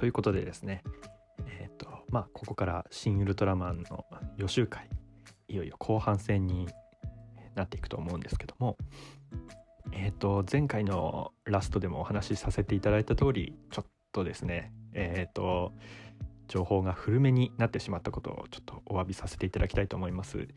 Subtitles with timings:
[0.00, 0.82] ということでですね
[1.46, 4.06] えっ、とまあここから「新ウルトラマン」の
[4.38, 4.88] 予習会
[5.46, 6.70] いよいよ後半戦に
[7.54, 8.78] なっていくと思うんですけども
[9.92, 15.74] えっ、と前回のラストでもお話しさせていただいた通りちょっとですねえっ、と
[16.48, 20.48] 情報が古めになってしまったことをちょっとお詫びさせていただきたいと思います。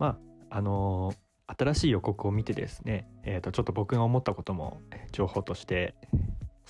[0.00, 0.18] ま
[0.50, 1.14] ああの
[1.46, 4.80] 新しい予告を見てですね、えー、とちょっと僕が思ったことも
[5.12, 5.94] 情報として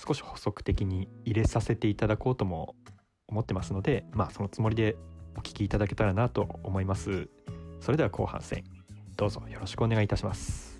[0.05, 2.75] 少し補足的に入れさせていただこうとも
[3.27, 4.95] 思ってますのでまあそのつもりで
[5.37, 7.29] お聞きいただけたらなと思います
[7.79, 8.63] それでは後半戦
[9.15, 10.71] どうぞよろしくお願いいたします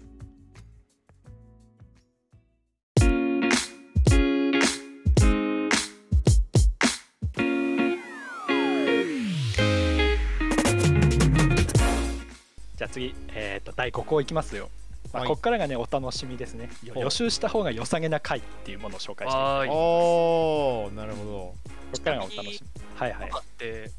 [12.76, 14.72] じゃあ次、えー、と第5項いきますよ。
[15.14, 16.70] まあ、はいここからがねお楽しみですね。
[16.84, 19.70] よほう予習した方が良さげな回っていうものを紹介してます。
[19.70, 21.56] おーなるほこ
[21.94, 22.82] こからがお楽しみ。
[22.96, 23.92] はいはいって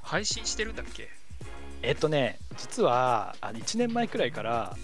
[0.00, 1.08] 配信してるんだっけ？
[1.82, 4.76] えっ、とね実はあの1年前くらいから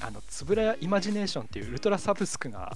[0.00, 2.72] あのつぶらやイマジネーションっていうウルトラサブスクが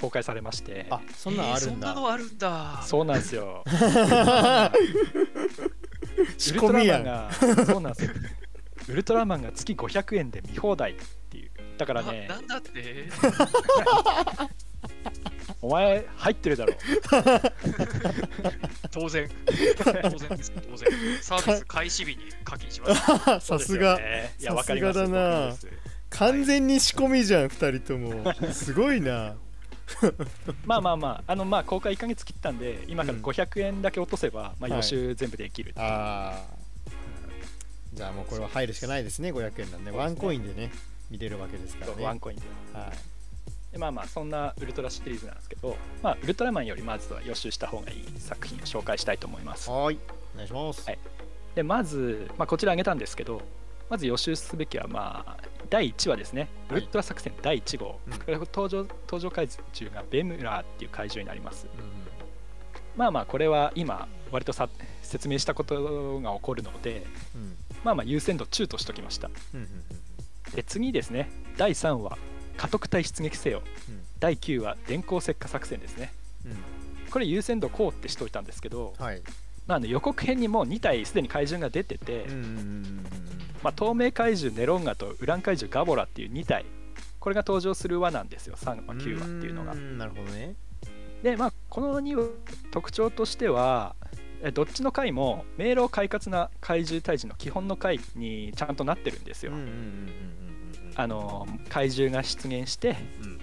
[0.00, 2.82] 公開されましてあそんなんあるんえーそんなだ、のあるんだ。
[2.84, 3.64] そうなんですよ。
[6.36, 8.12] 仕ウルト込みやんラマンがそうなんですよ。
[8.88, 10.94] ウルトラマンが月500円で見放題っ
[11.30, 11.47] ていう
[11.78, 12.26] だからね。
[12.28, 13.08] ななんだって？
[15.60, 16.74] お前入ってるだろ。
[18.92, 19.28] 当然。
[19.84, 20.02] 当然
[20.36, 20.52] です。
[20.52, 20.88] 当然。
[21.22, 22.94] サービス開始日に課金しま
[23.40, 23.40] す。
[23.46, 25.10] さすが、ねいやさすわかりますがだ
[25.48, 25.56] な。
[26.10, 28.34] 完全に仕込みじゃん2人とも。
[28.52, 29.34] すごいな。
[30.64, 34.78] まあまあまああのまあ公開1ヶ月切ったんで今からうん500円だけ落とせば、まあはい。
[34.78, 35.86] 予習全部できるっていう。
[35.86, 37.96] あー。
[37.96, 39.90] じゃあもうこれは入るしかないですね500円なんで。
[39.90, 40.70] ワンコインでね
[41.10, 42.04] 見れるわけですからね。
[42.04, 42.42] ワンコインで。
[42.72, 42.92] はい。
[43.72, 49.68] でまあまあそんなウルトラシリーズなんですけど、まあ、ウルトラマンよりまずは予習した方がいい作品を紹介したいと思います。
[49.70, 49.98] はーい。
[50.34, 50.98] お願いします、はい。
[51.54, 53.42] でまず、まあ、こちら挙げたんですけど
[53.90, 55.36] まず予習すべきはまあ
[55.70, 56.78] 第1話ですね、はい。
[56.78, 58.12] ウルトラ作戦第1号、うん。
[58.38, 61.66] 登場登場怪獣がベムラーっていう怪獣になります。
[61.66, 61.88] うんうん。
[62.96, 64.68] まあまあこれは今割とさ
[65.02, 67.56] 説明したことが起こるのでうん。
[67.84, 69.28] まあまあ優先度中としときました。
[69.52, 69.68] うんうん
[70.54, 71.30] で次ですね。
[71.56, 72.18] 第3話
[72.56, 73.62] 家督隊出撃せよ。
[73.88, 74.02] うん。
[74.20, 76.12] 第9話電光石火作戦ですね。
[76.44, 77.10] うん。
[77.10, 79.22] これ優先度こうってしといたんですけど、はい。
[79.66, 82.26] まあ、あの予告編にも2体すでに怪獣が出てて、
[83.62, 86.64] まあ、透明怪獣ネロンガとウラン怪獣ガボラっていう2体。
[87.20, 88.56] これが登場する輪なんですよ。
[88.56, 89.74] 3話9話っていうのが。
[89.74, 90.54] んなるほどね。
[91.22, 92.28] でまあこの2話
[92.70, 94.17] 特徴としてはえ
[94.54, 99.52] どっちの回も明朗快活な怪獣退治の基本の回にちゃんとなってるんですよ、
[100.94, 103.38] あの怪獣が出現してうん。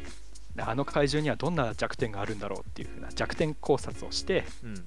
[0.56, 4.86] であの怪獣にはどんな弱点があるんだろうっていう風な弱点考察をしてうん。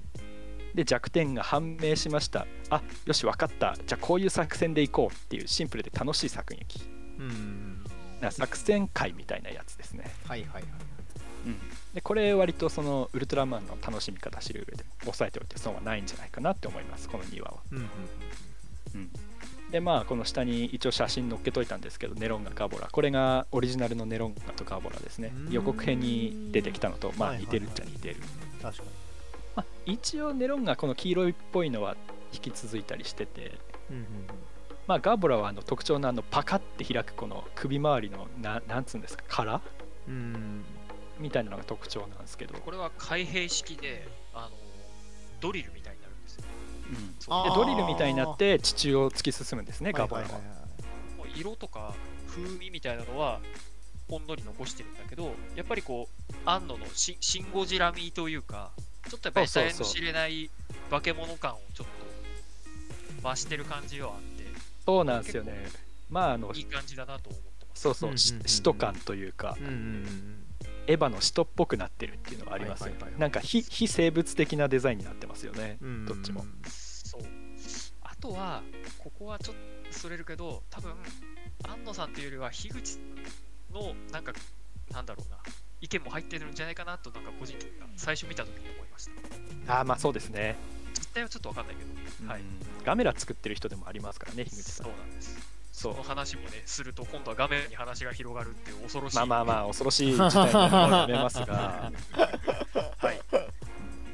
[0.73, 2.45] で弱点が判明しました。
[2.69, 3.75] あよし分かった。
[3.85, 6.81] じゃあこういう作戦でいこうっていうシンプルで楽しい作劇
[7.19, 7.83] うん
[8.31, 10.63] 作戦会みたいなやつですね、はいはいはい。
[11.45, 11.59] うん、
[11.99, 17.85] でこれ割とそのウルトラマンの楽しみ方知る上でも押さえておいて損はないんじゃないかなって思いますこの2話は、うんうん
[18.95, 19.09] うん、
[19.69, 22.87] でまあこの下に一応写真載っけといたんですけどネロンガガボラ。
[22.89, 25.33] これがオリジナルのネロンガとガボラですね。
[25.47, 25.51] うん。
[25.51, 28.15] 予告編に出てきたのとまあはいはい似てるっちゃ似てる、
[28.61, 28.89] 確かに。
[29.57, 31.97] まあ、一応ネロンガこの黄色いっぽいのは
[32.31, 33.59] 引き続いたりしてて
[33.91, 34.05] うんうん
[34.87, 39.61] まあガボラはあの特徴のあのパカッて開くこの首周りのななんつうんですか殻？
[40.07, 40.65] うんうん
[41.19, 44.51] みたいなのが特徴なんですけど、これは開閉式で、あの
[45.41, 46.43] ドリルみたいになるんですよ。
[46.89, 50.27] うんでドリルみたいになって地中を突き進むんですね、ガボラは。
[50.27, 51.93] いいいいもう色とか
[52.27, 53.39] 風味みたいなのは
[54.09, 58.71] ほんのり残してるんだけど、やっぱりこう、安野のシシン・ゴジラ味というか、
[59.07, 60.49] ちょっとやっぱりの知れない
[60.89, 61.87] 化け物感をちょっ
[63.21, 64.45] と増してる感じはあって、
[64.85, 65.67] そうなんですよね。
[66.09, 67.81] まああのいい感じだなと思ってます。
[67.81, 70.48] そうそう、うんうんうんうんし使徒感というか、うんうんうん
[70.89, 76.43] エヴァの使徒っぽくなってるっていうのがありますよ、はいはいはいはいなんか非非生物的なデザインになってますよね、うんどっちも。
[76.67, 77.21] そう。
[78.01, 78.63] あとは、
[78.97, 80.93] ここはちょっとそれるけど、多分
[81.63, 82.99] 安野さんっていうよりは、樋口
[83.71, 84.33] の、なんか、
[84.91, 85.37] なんだろうな、
[85.79, 89.09] 意見も入ってるんじゃないかなと、なんか個人的には最初見たときに思いまし
[89.67, 89.73] た。
[89.73, 90.57] ああまあそうですね、
[90.93, 92.59] 実態はちょっとわかんないけど、はいうん。
[92.83, 94.97] ガメラ作ってる人でもありますからね、樋口さんそう。
[94.97, 95.58] なんです。
[95.79, 99.15] その話もね、すると、今度は画面に話が広がるっていう恐ろしい。
[99.15, 101.91] まあまあまあ恐ろしい事態になりますが、
[102.97, 103.21] はい。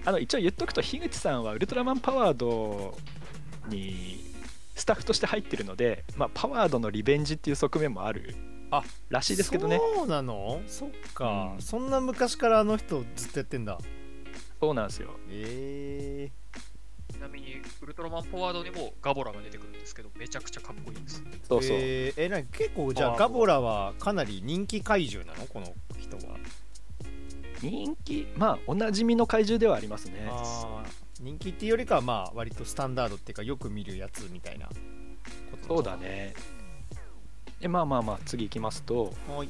[0.06, 2.96] あの一応言っとくと樋口さんはウルトラマンパワード
[3.68, 4.24] に
[4.76, 8.36] スタッフとして入ってるので、まあ、パワードのリベンジっていう側面もある
[8.70, 9.78] あらしいですけどね。
[9.96, 10.62] そうなの？
[10.68, 11.62] そっか、うん。
[11.64, 13.80] そんな昔からあの人ずっとやってんだ。
[14.60, 15.10] そうなんですよ。
[15.30, 16.45] えち
[17.26, 21.24] なみにウルトラマンフォワードにもガボラが出てくるんですけどめちゃくちゃかっこいいです。
[21.48, 25.48] そうそう、えー、えなに結構じゃあガボラはかなり人気怪獣なの？
[25.48, 26.38] この人は。
[27.62, 28.28] 人気？
[28.38, 30.30] まあおなじみの怪獣ではありますね。
[31.20, 34.74] 人気っていうよりかはまあ割とスタンダードっていうかよく見るやつみたいなこ
[35.68, 35.76] と。
[35.76, 36.34] そうだね。
[37.60, 39.14] でまあまあまあ次行きますと。
[39.28, 39.50] はい。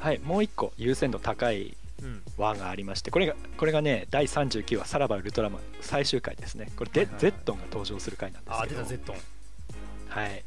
[0.00, 0.72] はいもう一個。
[0.76, 2.22] 優先度高いうん。
[2.36, 6.70] 輪がありましてこれがこれがね第39話「さらばウルトラマン」最終回ですね。
[6.76, 8.62] これで、ゼットンが登場する回なんですけど。
[8.62, 9.16] あー出たゼットン。
[10.08, 10.44] はい。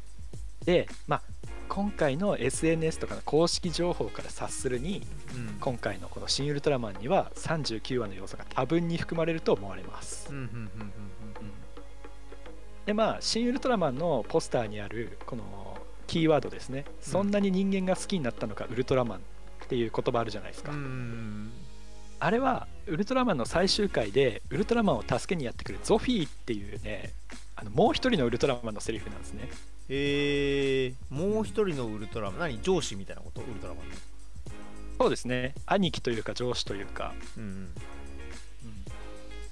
[0.64, 1.22] でまあ
[1.68, 5.56] 今回の SNS とかの公式情報から察するにうん。
[5.60, 10.28] 今回のこの「新ウルトラマン」には39話の要素が多分に含まれると思われます。
[10.30, 10.90] うんうんうんうんうん
[12.86, 15.76] でまあ「新ウルトラマン」のポスターにあるこの
[16.06, 19.18] キーワードですね、そんなに人間が好きになったのかウルトラマン。
[19.18, 19.22] っ
[19.68, 21.50] ていう言葉あるじゃないですか、うん。
[22.18, 27.12] あれはウルトラマンの最終回でウルトラマンを助けにやってくるゾフィーっていうね
[27.56, 29.48] あのもう一人のウルトラマンのセリフなんですね。
[29.88, 32.40] えー、もう一人のウルトラマン。
[32.40, 32.60] 何？
[32.62, 33.40] 上司みたいなこと？
[33.40, 33.94] ウルトラマンの。
[34.98, 35.54] そうですね。
[35.66, 37.68] 兄貴というか上司というか、うん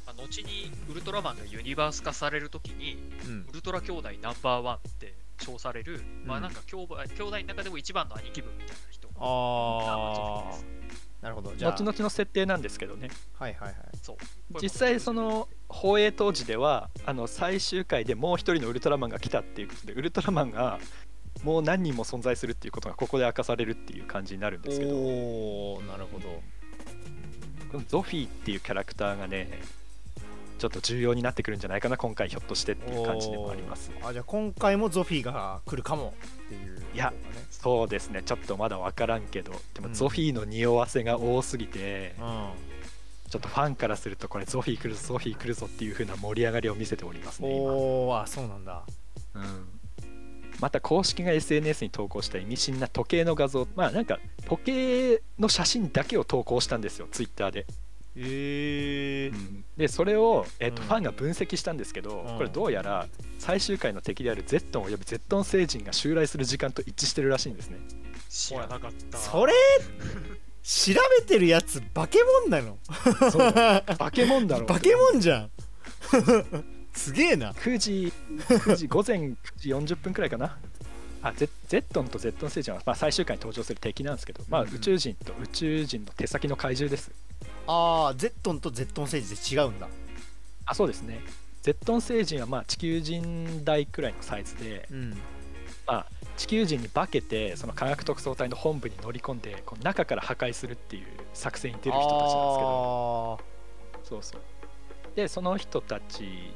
[0.06, 2.96] まあ後にウルトラマンがユニバース化されるときに
[3.26, 3.46] うん。
[3.50, 5.14] ウルトラ兄弟ナンバーワンって
[5.44, 9.08] 称される、まあうんなんか兄弟兄弟の中でも一番の兄貴分みたいな人。
[9.08, 10.84] がああ
[11.24, 11.54] なるほど。
[11.56, 11.72] じゃあ。
[11.72, 13.08] 後々の設定なんですけどね。
[13.38, 13.74] はいはいはい。
[14.60, 20.78] 実際その放映当時ではあの最終回でもう一人のウルトラマンが来たっていうことでウルトラマンが
[21.42, 24.94] もう何人も存在するっていうことがここで明かされるっていう感じになるんですけど。
[24.94, 26.42] おおなるほど。
[27.72, 29.60] このゾフィーっていうキャラクターがね
[30.58, 33.90] ちょっと重要になってくるんじゃないかな今回ひょっとしてっていう感じでもあります。
[34.02, 36.14] あじゃあ今回もゾフィーが来るかも
[36.46, 37.12] っていういや
[37.50, 38.22] そうですね。
[38.22, 39.94] ちょっとまだ分からんけどでもうん。
[39.94, 42.48] ゾフィーの匂わせが多すぎて、うん。
[43.30, 47.72] ちょっとファンからするとこれゾフィー来るぞゾフィー来るぞっていう風な盛り上がりを見せておりますね今。
[47.72, 48.84] おおあそうなんだ。
[49.34, 49.68] うん。
[50.60, 53.66] また公式が SNS に投稿した意味深な時計の画像。
[53.74, 54.62] まあなんか時
[55.18, 57.66] 計の写真だけを投稿したんですよツイッターで、
[58.16, 59.62] えー。
[59.76, 60.88] でそれを、えーとうん。
[60.88, 62.36] ファンが分析したんですけど、うん。
[62.36, 63.06] これどうやら
[63.38, 67.78] 最終回の敵であるゼットンおよびゼットン星人が襲来する時間と一致してるらしいんですね。
[68.28, 69.18] 知らなかった。
[69.18, 69.52] それ？
[70.62, 72.78] 調べてるやつバケモンなの？
[73.30, 75.50] そケモンだろバケモンじゃん。
[76.94, 77.52] すげえな。
[77.52, 80.56] 9時 ,9 時午前9時40分くらいかな。
[81.22, 84.74] あゼゼットンとゼットン星人は、まあ、最終回に登場する敵なんですけど、まあ、うんうん。
[84.76, 87.10] 宇宙人と宇宙人の手先の怪獣です
[87.66, 89.88] ああゼットンとゼットン星人で違うんだ。
[90.66, 91.20] あそうですね。
[91.62, 95.10] ゼットン星人はまあ地球人大くらいのサイズで、うん。
[95.86, 96.06] まあ、
[96.38, 103.38] 地球人に化けてその科学特捜隊の本部に乗り込んでこう中から破壊するっていう作戦に出る人たちなんですけど。
[103.40, 104.40] あそうそう。
[105.14, 106.54] でその人たち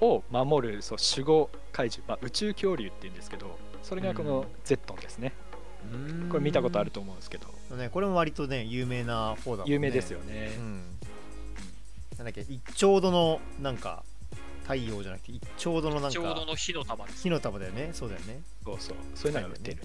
[0.00, 4.28] を守るそう守護怪獣、まあ、宇宙恐竜っていうんですけどそれがこうん。
[4.28, 5.41] のゼットンですね、ー
[6.28, 7.48] これ見たことあると思うんですけど。
[7.76, 9.72] ねこれも割とね有名な方だもんね。
[9.72, 10.82] 有名ですよね、うん。
[12.18, 14.02] なんだっけ一丁度のなんか
[14.62, 17.22] 太陽じゃなくて一丁度のなんかちょうどの火の玉です。
[17.22, 17.90] 火の玉だよね。
[17.92, 18.40] そうだよね。
[18.64, 18.96] そうそう。
[19.14, 19.78] そういうのが売ってる、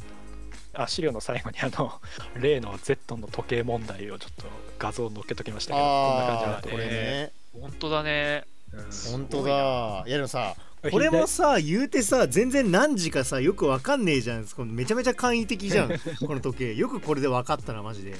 [0.73, 1.99] あ資料の最後にあの
[2.39, 4.45] 例のゼットンの時計問題をちょっと
[4.77, 6.69] 画像を載っけときましたけどこんな感じああなんで。
[6.69, 7.31] これね。
[7.59, 8.45] 本当だね。
[8.73, 9.11] うん。
[9.11, 10.03] 本当だ。
[10.05, 14.45] いやでもさこれこれもさ言うてさ全然何時かさよくわかんねえじゃん。
[14.45, 15.89] このめちゃめちゃ簡易的じゃん。
[16.25, 16.75] この時計。
[16.75, 18.15] よくこれで分かったなマジで。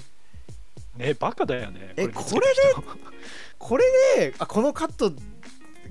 [0.98, 2.84] ねバカだよねえ見つけた人
[3.60, 3.84] これ
[4.18, 5.14] であこのカット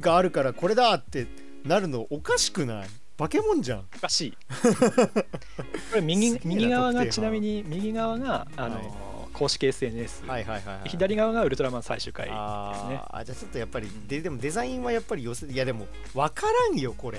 [0.01, 1.29] があるからこれだって
[1.65, 2.89] なるのおかしくない？
[3.17, 3.87] バケモンじゃん。
[3.97, 4.37] おかしい。
[4.53, 12.39] これ右右側がちなみに右側があの、はい公式 SNS、はいはいはい、はい、左側がウルトラマン最終回ですね。
[12.41, 17.19] あじゃあちょっとやっぱりんででもデザインはやっぱり寄せいやでも分からんよこれ。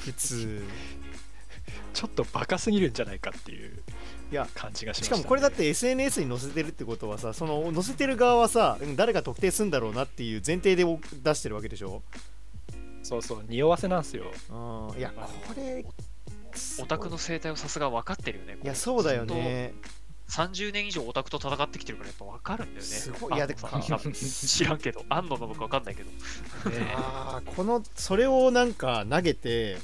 [0.00, 0.64] 普通。
[1.94, 3.72] ちょっとバカすぎるんじゃないかっていう
[4.32, 12.02] いや感じがしまし、したかもこれだって SNS に載せてるってことはさその載せてる側はさうん誰が特定するんだろうなっていう前提でお出してるわけでしょ？
[13.04, 14.32] そうそう匂わせなんですよ。
[14.50, 15.84] うんいやこれ
[16.80, 19.74] オタクの生態をさすが分かってるよねいやそうだよね
[20.28, 22.82] 30年以上オタクと戦ってきてるからやっぱ分かるんだよね。
[22.82, 23.36] すごい。
[23.36, 23.54] いやで
[24.14, 25.04] 知らんけど。
[25.08, 26.10] 安野なのか分かんないけど。
[26.96, 29.78] あーこのそれをなんか投げて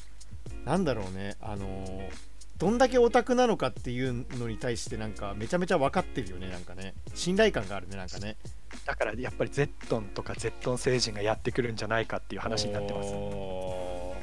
[0.65, 1.37] なんだろうね。
[1.41, 2.31] あのー
[2.61, 6.93] どんだけオタクなのかっていうのに対してなんかめちゃめちゃ分かってるよねなんかね。
[7.15, 8.37] 信頼感があるねなんかね。
[8.85, 14.15] だからやっぱりゼットンとかゼットン星人がやってくるんじゃないかっていう話になってます、お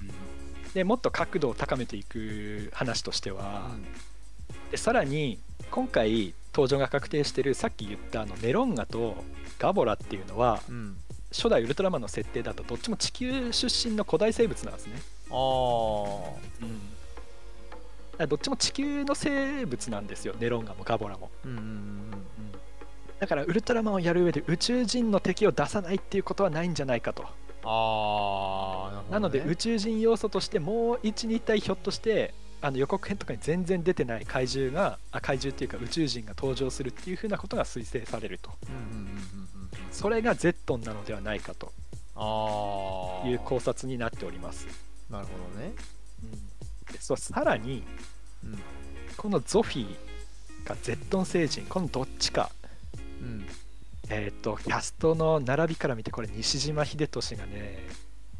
[0.00, 0.72] ー。
[0.72, 3.70] でもっと角度を高めていく話としては、
[4.70, 5.38] でさらに
[5.72, 9.16] 今回登場が確定してるさっき言ったあのメロンガと
[9.58, 10.96] ガボラっていうのはうん。
[11.32, 15.00] 初代ウルトラマンの設定だとどっちも地球出身の古代生物なんですね、
[15.30, 16.32] ああ
[18.12, 21.30] だからどっちも地球の生物なんですよメロンガもガボラも。
[21.44, 22.12] うんうんうん
[23.18, 27.24] だからウルトラマンをやる上で宇宙人の敵を出さないっていうことはないんじゃないかと。
[27.62, 38.50] ああなね、なので宇宙人要素としてもう12体ひょっとしてあの予告編とかに全然出てない怪獣があ怪獣っていうか宇宙人が登場するっていうふうなことが推定されると。
[38.68, 39.22] うんうんうんうんうん
[39.90, 41.72] それがゼットンなのではないかと。
[43.26, 44.66] いう考察になっております、
[45.10, 45.72] なるほどね。
[46.92, 47.82] でそうさらに
[48.44, 48.58] うん。
[49.16, 52.50] このゾフィーかゼットン星人このどっちか。
[53.20, 53.46] うん。
[54.08, 57.78] えっ、とキャストの並びから見てこれ西島秀俊がね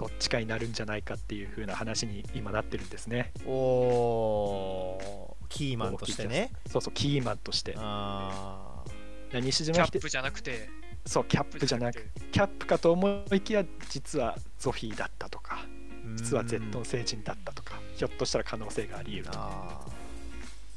[0.02, 3.32] どっちかになるんじゃないかっていう風な話に今なってるんですね。
[3.46, 5.02] おー。
[5.48, 6.50] キーマンとしてね。
[6.66, 7.76] そうそうキーマンとして。
[7.78, 8.82] あ
[9.30, 10.68] で西島秀キャップじゃなくて。
[11.06, 19.34] そうキャップじゃなくキャップかと思いきや実はゾフィーだったとかー実はゼットン星人だったとかひょっとしたら可能性があり得ると。
[19.34, 19.84] あ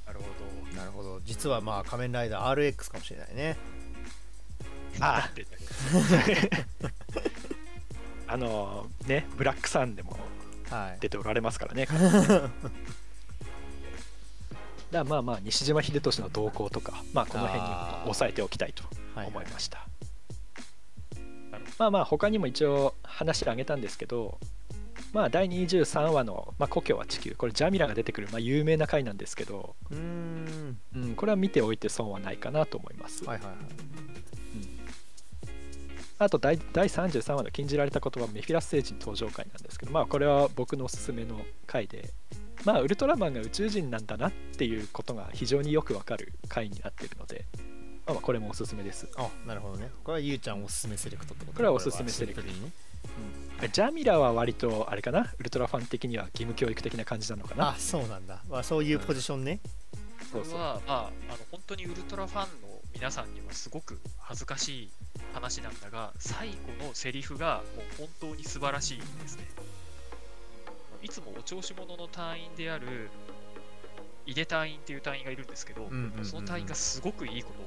[0.08, 1.22] なるほーなるほど。
[1.26, 3.58] 実はまあ仮面ライダー RX かもしれないね。
[5.00, 5.46] どあって
[8.28, 10.18] あのねブラックサンでも
[10.70, 11.88] はい出ておられますからね。
[14.92, 17.70] だからまあまあ西島秀俊の動向とか、まあ、この辺に
[18.10, 18.84] 押さえておきたいと
[19.16, 19.88] はい思いました。
[21.78, 24.40] まあまあ他にも一応話してあげたんですけど、
[25.12, 33.26] まあ第23話の、まあ、故郷は地球これジャミラが出てくる、まあ、有名な回なんですけど、うーんうん、これは見ておいて損はないかなと思います。
[33.26, 33.56] はいはいはい
[36.18, 42.10] あと第第33話の禁じられた言葉メフィラス星人登場回なんですけど、まあこれは僕のおすすめの回で、
[42.64, 47.46] まあウルトラマンが宇宙人なんだなっていうことが非常によくわかる回になっているので、
[48.06, 49.08] まあまあこれもおすすめです。
[49.18, 49.90] あなるほどね。
[50.04, 52.72] これはゆうちゃんおすすめセレクトってことこれはおすすめセレクトシンプルにね
[53.72, 57.70] ジャミラは割とあれかな、ウルトラファン的には義務教育的な感じなのかな？
[57.70, 59.60] あそうなんだ、まあ、そういうポジションね、
[60.32, 60.54] そうそう。
[60.54, 64.90] これは、まあ、あの本当にウルトラファンの皆さんにはすごく恥ずかしい
[65.34, 69.46] 話なんだが、最後のセリフがもう本当に素晴らしいですね。
[71.02, 73.10] いつもお調子者の隊員である
[74.26, 77.66] 井出隊員っていう隊員がいるんですけど、うんうんうんうんその隊員がすごくいいことを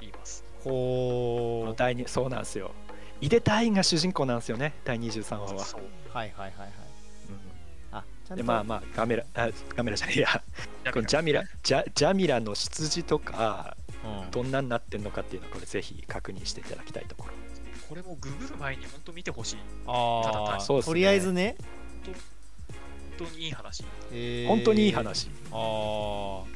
[0.00, 0.44] 言います。
[0.64, 2.72] ほう第二そうなんですよ。
[3.20, 5.64] 井出隊員が主人公なんですよね、第23話は。
[5.64, 6.70] そうはいはいはいはい
[7.92, 10.42] あちゃんとでまあまあガメラあガメラじゃないいや
[10.84, 13.85] ジャミラジャジャミラの出自とかうん
[14.36, 17.32] どんなになってんのかっていうのはこれぜひ確認していただきたいところ。
[17.88, 19.56] これもググる前に本当見てほしい。
[19.86, 20.90] ああたそうっすね。
[20.90, 21.56] とりあえずね、
[22.04, 22.14] 本
[23.16, 23.84] 当にいい話。
[24.12, 24.48] えー。
[24.48, 25.30] 本当にいい話。
[25.50, 26.46] ああほ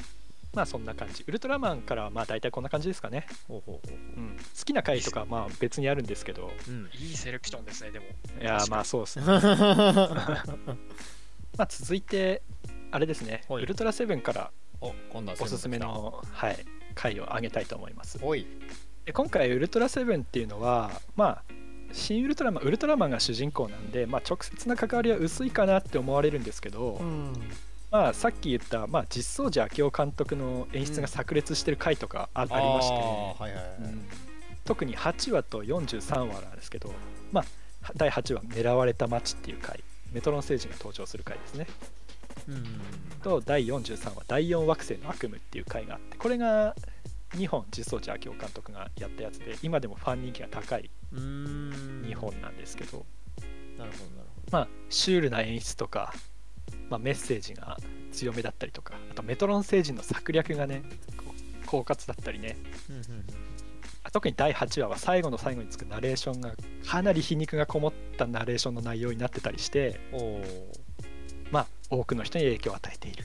[0.52, 1.25] まあそんな感じ。
[1.26, 4.20] ウルトラマンからはまあ大体こんな感じですかね、うほうほうう。
[4.20, 6.52] ん、好きな回とかはまあ別にあるんですけど。
[6.68, 6.90] うん。
[6.92, 8.04] いいセレクションですね、でも。
[8.40, 9.25] いやーまあそうですね。
[11.56, 12.42] まあ続いて
[12.90, 13.44] あれですね。
[13.49, 13.62] はい。
[13.62, 14.92] ウルトラセブンからお
[15.46, 16.58] すすめの、はい、
[16.94, 18.18] 回をあげたいと思います。
[19.04, 21.54] で今回ウルトラセブンっていうのはまあ
[21.92, 27.32] 新ウルトラマンウルトラマンが主人公なんで、まあ、直接な関わりは薄いかなって思われるんですけど、ん。
[27.90, 34.04] まあ、さっき言った、まあ、実相寺明夫監督の演出が炸裂してる回とかあ,、ありまして、はいはいはい、うん。
[34.64, 36.92] 特に8話と43話なんですけど、
[37.32, 39.82] まあ、第8話「狙われた街」っていう回
[40.12, 41.66] メトロン星人が登場する回ですね。
[41.94, 42.00] うん
[43.23, 46.75] と第43話「第4惑星の悪夢」っていう回があってこれが
[47.30, 52.02] 2本実相寺明夫監督がやったやつで今でもファン人気が高いうーん。
[52.02, 53.06] 2本なんですけど、
[53.78, 56.12] なるほどなるまあシュールな演出とか、
[56.88, 57.78] まあ、メッセージが
[58.12, 60.82] 強めだったりとかあとメトロン星人の策略がね
[61.66, 62.56] 狡猾だったりね。
[62.88, 63.25] ほどうんうん。
[64.02, 66.52] あ特に第8話は最後の最後につくナレーションが
[66.87, 70.00] かなり皮肉がこもったナレーションの内容になってたりして
[71.90, 73.25] 多くの人に影響を与えている。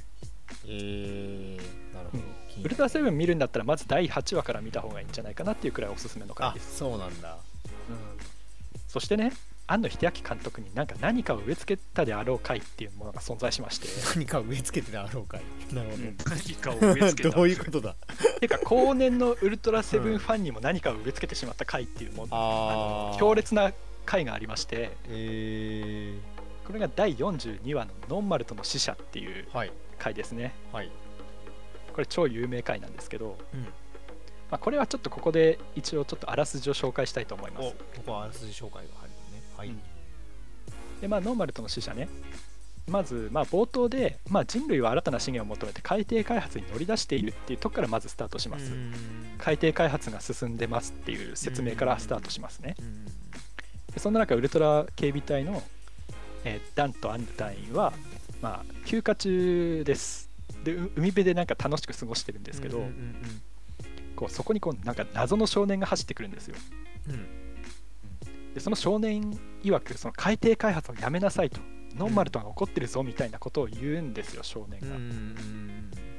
[0.67, 7.38] えー、なるほど、気になるウルトラセブン見るんだったらまず第8話から見た方がいいんじゃないかなっていうくらいおすすめの回あです、そうなんだ。
[7.89, 7.95] うん。
[8.88, 9.31] そしてね
[9.67, 13.88] 庵野秀明監督になんか何かを植え付けたであろう回っていうものが存在しまして。
[14.15, 15.41] 何か植え付けてであろうかい
[15.74, 16.17] なるほど、うん。
[16.27, 17.36] 何かを植え付けた。
[17.36, 17.95] どういうことだ？
[18.39, 22.29] てか後年のウルトラセブンファンにも何かを植え付けてしまった回っていうもの。
[22.31, 23.19] あー。
[23.19, 23.74] 強烈な
[24.05, 24.91] 回がありまして。
[25.10, 26.13] え
[26.65, 29.48] これが第42話の「ノンマルとの死者」っていう
[29.98, 30.53] 回ですね。
[30.72, 30.91] はい。
[31.93, 33.62] これ超有名回なんですけど、うん。
[33.62, 33.69] ま
[34.51, 39.43] あ、これはちょっとここで一応ちょっとあらすじを紹介したいと思いまおすここはあらすじ紹介が入るね。
[39.57, 39.81] はい、うん。
[41.01, 42.10] でまあノーマルとの死者ね。
[42.88, 48.72] まず、まあ、冒頭で、まあ、人類は新たな資源を求めて海底開発に乗り出しているっていうとこからまずスタートします、
[49.39, 52.75] 海底開発が進んでますっていう説明からスタートしますね、
[53.91, 55.63] でそんな中ウルトラ警備隊の、
[56.46, 57.92] えーダンとアンヌ隊員は、
[58.42, 60.30] まあ、休暇中です。
[60.64, 62.88] でう海辺でなんか楽しく過ごしてるんですけど、
[64.16, 66.56] こうそこにこうなんか謎の少年が走ってくるんですよ。
[68.54, 71.60] でその少年曰くその海底開発をやめなさいと。
[71.96, 74.88] ノンマルトが怒ってるぞみたいなことを言うんですよ少年が、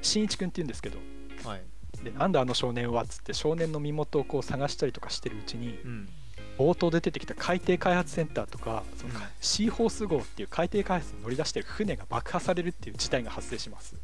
[0.00, 0.98] 新一君って言うんですけど。
[1.44, 1.62] はい。
[2.02, 6.08] でなんだあの少年はっつって少年の身元をこう探したりとかしてるうちにうん
[6.58, 9.20] 冒頭で出てきた海底開発センターとかそのうん。
[9.40, 13.96] シーホース号っていう海底開発に乗り出してる船が爆破されるっていう事態が発生します。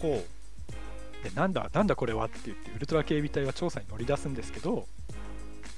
[0.00, 0.24] ほ
[1.22, 4.86] でなんだなんだこれはって言ってウルトラ警備隊は調査に乗り出すんですけど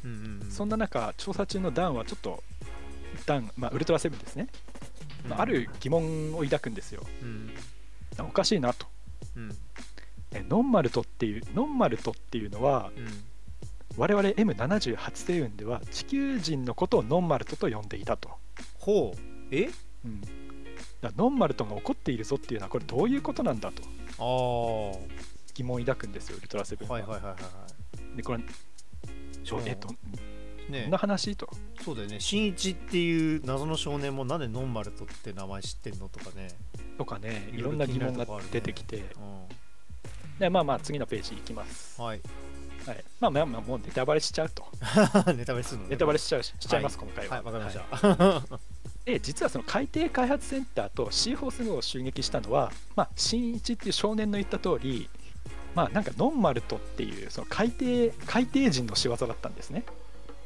[0.04, 0.50] ううんうん。
[0.50, 2.42] そんな中調査中のダンはちょっと
[3.26, 4.48] ダン、まあ、ウルトラセブンですね、
[5.28, 7.02] まあある疑問を抱くんですよ。
[7.22, 7.50] うん。
[8.20, 8.86] おかしいなと。
[9.36, 9.56] うん。
[10.32, 13.24] えノンマルトっていうノンマルトっていうのはうん
[13.96, 18.30] 我々 M78 星雲では地球人のことをノンマルトと呼んでいたと、
[18.78, 19.18] ほう。
[19.50, 19.70] え？
[20.04, 20.20] うん、
[21.00, 23.82] だノンマルトが怒っているぞっていうのはこれどういうことなんだと。
[24.18, 24.98] あ
[25.54, 27.36] 疑問を抱くんですよウルトラセブンは、いはいはいはいは
[28.16, 28.40] でこれ
[29.44, 29.68] ちょうん。
[29.68, 29.88] えっと
[30.68, 30.82] いね。
[30.82, 31.48] こんな話と。
[31.84, 32.20] そうだよね。
[32.20, 36.48] 新一っていう謎の少年もなんでノンマルトって名前知ってんのとかね。
[36.98, 39.02] とかねいいろんな疑問が出てきて、う
[40.38, 42.20] でまあまあ次のページいきます、んはい
[42.86, 44.64] はい、まあまあまあもうネタバレしちゃうと。
[45.34, 45.90] ネタバレするのね。
[45.90, 47.36] ネタバレしちゃうししちゃいます、は今回は。
[47.36, 48.48] はいわかりましはい。
[48.48, 48.58] た
[49.04, 55.10] で実はその海底開発センターとシーホース号を襲撃したのは、まあ、新一っていう少年の言った通り
[55.74, 59.84] まあなんかノンマルトっていうその海底海底人の仕業だったんですね。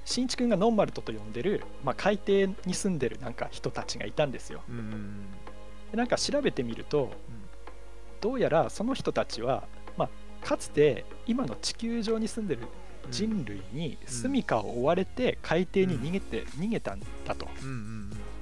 [0.06, 4.62] 新一君がノンマルトと呼んでる、まあ、海底に住んでるなんか人たちがいたんですよ。
[5.90, 7.10] でなんか調べてみると
[8.20, 9.64] どうやらその人たちは、
[9.96, 10.08] まあ、
[10.46, 12.62] かつて今の地球上に住んでる
[13.10, 17.48] 人類に住処を追われて海底に逃げて、逃げたんだと。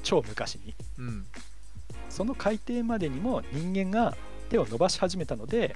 [0.03, 0.75] 超昔に。
[2.11, 4.15] その海底までにも人間が
[4.51, 5.75] 手を伸ばし始めたので、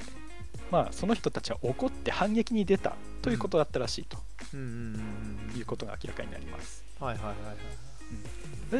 [0.70, 4.18] まあ、その人たちは怒って反撃に出たということだったらしいと。
[4.54, 6.84] いうことが明らかになります。
[7.00, 7.56] はいはいはいはい。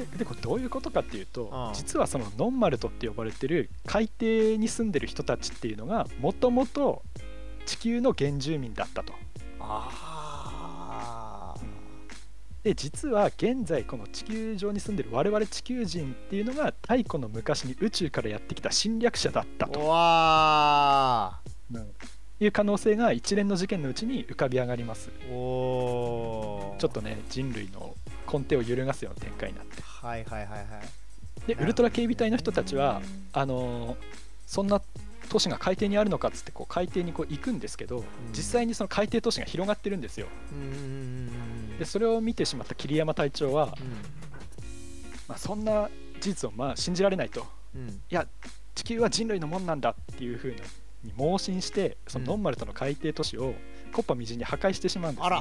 [0.06, 1.74] ででこれどういうことかっていうとああ。
[1.74, 7.02] 実はそのノンマルトって呼ばれてる海底に住んでる人たちっていうのがもともと
[7.68, 9.12] 地球の原住民だったと。
[9.60, 11.60] ああ
[12.64, 19.80] で実は現在この地球上に住んでる我々地球人っていうのが太古の昔に宇宙からやってきた侵略者だったと。
[19.80, 21.40] うわ
[22.40, 25.10] いう可能性が一連の事件のうちに浮かび上がります。
[25.10, 26.80] ーおー。
[26.80, 27.94] ちょっとね人類の
[28.32, 29.82] 根底を揺るがすような展開になって。
[29.82, 30.66] はいはいはいはい。
[31.46, 33.02] でウルトラ警備隊の人たちは
[33.34, 33.96] あのー
[34.46, 34.80] そんな
[35.28, 40.26] 都市が海底にあるのかっつってこう海底にこう行くんですけど、実際にその海底都市が広がってるんですよ。
[41.78, 43.76] でそれを見てしまった桐山隊長は、
[45.28, 45.88] まあ、そんな
[46.20, 47.46] 事実をまあ信じられないと。
[48.10, 48.26] いや
[48.74, 53.54] 地球は人類のもんなんだっていうふうに盲信してそのノンマルトの海底都市を
[53.92, 55.36] コッパみじんに破壊してしまうんです、ね、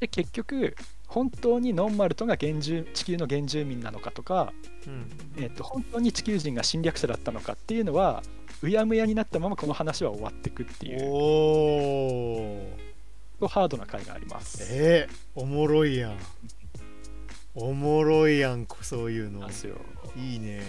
[0.00, 0.74] で結局
[1.12, 4.54] 本当にノンマルトが原住地球の原住民なのかとか、
[4.86, 5.10] うん。
[5.36, 8.22] えー、と本当に地球人が侵略者だったのかっていうのは
[8.62, 11.10] うやむやになったままこの話は終わっていくっていう。
[11.10, 12.66] お
[13.40, 14.66] おハードな回があります。
[14.70, 16.16] えー、おもろいやん。
[17.54, 19.46] おもろいやんそういうの。
[20.16, 20.62] いいね。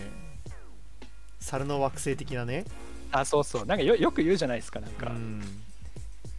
[1.40, 2.66] 猿の惑星的なね。
[3.14, 3.66] あそうそう。
[3.66, 5.42] なんかよよく言うじゃないですかなんか、うん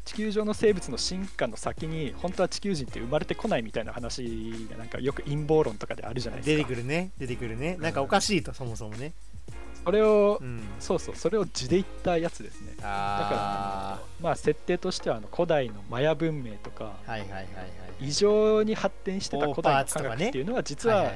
[0.05, 6.57] 地球上の生物の進化の先に本当は地球人って生まれてこないみたいな話がなんかよく陰謀論とかであるじゃないですか。
[6.57, 7.11] 出てくるね。
[7.19, 7.77] 出てくるね。
[7.81, 9.13] なんかおかしいとそもそもね。
[9.85, 10.63] それを、うん。
[10.81, 12.75] そうそうそれを字で言ったやつですね。
[12.83, 17.47] あまあ設定としてはあの古代のマヤ文明とかあはいはいはいはい。
[18.01, 21.11] 異常に発展してた古代の科学っていうのは実は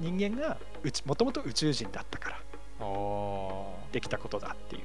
[0.00, 0.56] 人間が
[1.04, 2.38] もともと宇宙人だったから
[3.90, 4.82] できたことだっていう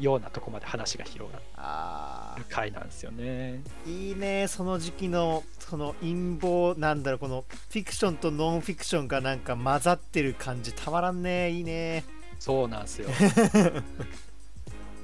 [0.00, 3.62] ようなとこまで話が広がある回なんですよね。
[3.86, 11.50] ーいいねその時期のその陰謀なんだろうこのフィクションとノンフィクションがなんか混ざってる感じたまらんね。
[11.50, 12.04] いいね。
[12.38, 13.08] そうなんですよ。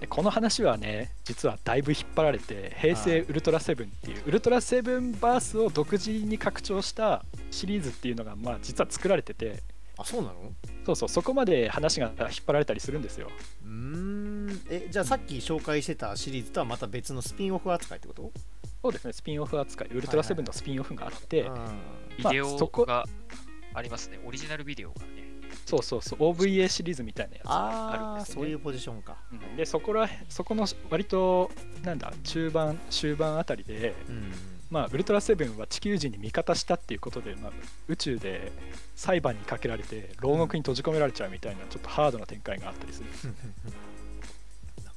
[0.00, 9.62] でこの話はね実はだいぶ引っ張られて平成ウルトラセブンっていうウルトラセブンバースを独自に拡張したシリーズっていうのがまあ実は作られてて。
[9.98, 10.35] あそうなの？
[10.85, 13.30] そうそうそこまで話が引っ張られたりするんですよ。
[13.64, 14.05] うーん
[14.70, 18.32] えじゃあさっき紹介してたシリーズとはまた別のスピンオフ扱いってこと？
[18.82, 21.54] そうですねスピンオフ扱いウルトラセブンのスピンオフがあって、うん。
[22.18, 23.04] ビデオが
[23.74, 24.18] ありますね。
[24.24, 25.26] オリジナルビデオがね。
[25.64, 29.16] そうそうそう OVA シリーズみたいなやつがあるんです、ね、ああそういうポジションか。
[29.32, 29.56] うん。
[29.56, 31.50] でそこらそこの割と
[31.82, 34.32] なんだ中盤終盤あたりで、うん。
[34.68, 37.52] まあ、ウルトラセブンは地球人に味方したっていうことで、まあ、
[37.86, 38.50] 宇宙で
[38.96, 43.70] 裁判にかけられて牢獄に閉じ込められちゃうみたいなちょっとハードな展開があったりするな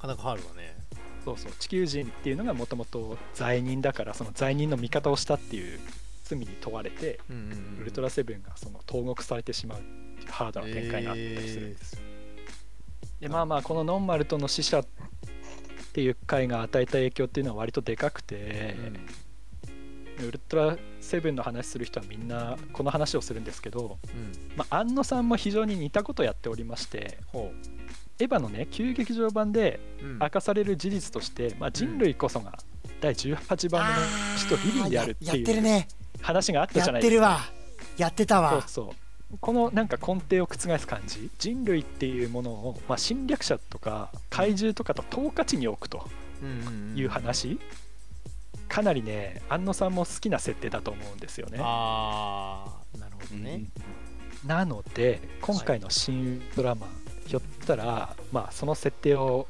[0.00, 0.76] かなかハードだね。
[1.24, 1.52] そうそう。
[1.58, 5.78] 地球人っていうのがもともと罪人だからその罪人の味方をしたっていう
[6.24, 7.46] 罪に問われて、うんうんう
[7.78, 7.82] ん。
[7.82, 12.02] ウルトラセブンがその投獄されてしまうっていうハードな展開があったりするんです、
[13.20, 14.86] でまあまあこのノンマルとの死者っ
[15.92, 18.76] ていう回が与えた影響っていうのは割とでかくて、
[20.18, 24.32] ウルトラセブンの話する人はみんなこの話をするんですけど、うん。
[24.56, 27.52] まあ、安野さんも非常に似たことをやっておりましてほ
[28.20, 30.18] エヴァのね旧劇場版でう、うん。
[30.18, 32.58] 明かされる事実として、まあ、人類こそが
[33.00, 34.06] 第18番目の
[34.36, 35.84] 死とリリーであるっていう
[36.22, 37.08] 話があったやじゃないですか。
[37.08, 37.40] ってるわ。
[37.96, 38.50] やってたわ。
[38.50, 39.38] そうそう。
[39.40, 46.08] このなんか根底を覆す感じ人類っていうものを、まあ、侵略者とか怪獣とかと等価値に置くと
[46.42, 47.60] うんんんいう話、
[48.68, 51.58] かなりね安野さんも好きな設定だと思うんですよね。
[51.60, 53.64] ああなるほどね、
[54.44, 56.90] なので今回の「新ウルトラマン」
[57.30, 59.46] ひょったら、まあ、その設定を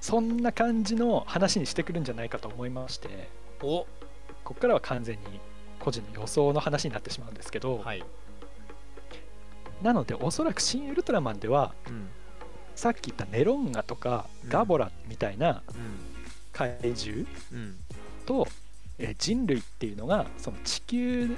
[0.00, 3.28] そんな感じの話にしてくるんじゃないかと思いまして
[3.62, 3.86] お。
[4.42, 5.38] ここからは完全に
[5.78, 8.02] 個人の予想の話になってしまうんですけど、はい、
[9.82, 12.08] なのでおそらく「新ウルトラマン」ではうん。
[12.74, 14.50] さっき言ったネロンガとかうん。
[14.50, 15.72] ガボラみたいなう
[16.52, 17.24] 怪獣
[18.26, 18.48] と、
[18.98, 21.36] えー人類っていうのがその地球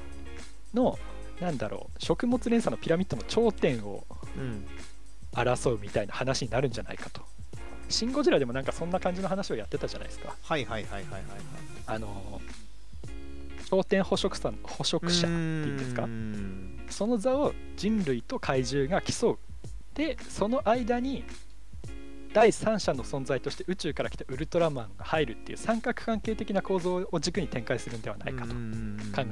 [0.73, 0.99] の
[1.41, 4.07] なんだろう食物連鎖のピラミッドの頂点を
[4.39, 4.67] うん
[5.35, 7.23] 争うみたいな話になるんじゃないかと。
[7.89, 10.35] シン・ゴジラでもなんかそんな感じの話をやってたじゃないですか。
[10.43, 11.23] はいはいはいはいはいはい。
[11.87, 12.41] あの
[13.69, 15.37] 頂点捕食者捕食者っていう
[15.73, 16.05] んですか？
[16.05, 16.87] うん。
[16.89, 19.39] その座を人類と怪獣が競う。
[19.95, 21.25] でその間に
[22.33, 28.55] 第三者の存在として宇宙から来たウルトラマンが入るっていう三角関係的な構造を軸に展開するんではないかと。
[28.55, 28.59] 考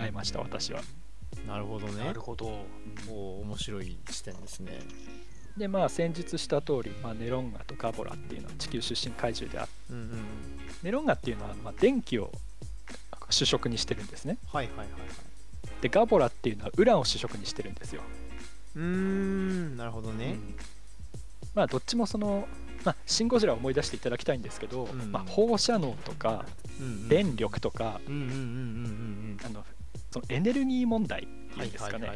[0.01, 0.81] えました私は。
[1.47, 2.05] なるほどね。
[2.05, 2.65] なるほど。
[3.11, 4.79] お面白い視点ですね
[5.57, 10.09] でまあ先日した通り、まあ、ネロンガとガボラっていうのは地球出身怪獣であってうんうんうん。
[10.83, 12.33] ネロンガっていうのはまあ電気を
[13.31, 14.39] 主食にしてるんですね。
[14.53, 15.01] はいはいはいはい。
[15.81, 18.03] でガボラっていうのはウランを主食にしてるんですよ、
[18.77, 20.33] うーんなるほどね。
[20.33, 20.57] うん。
[21.55, 22.47] まあどっちもその、
[22.85, 26.47] まあ、シン・ゴジラを思い出していただきたいんですけど、うんまあ、放射能とか
[26.81, 27.09] うんうん。
[27.09, 29.65] 電力とか、あの
[30.11, 32.11] そのエネルギー問題ってはいいうんですかね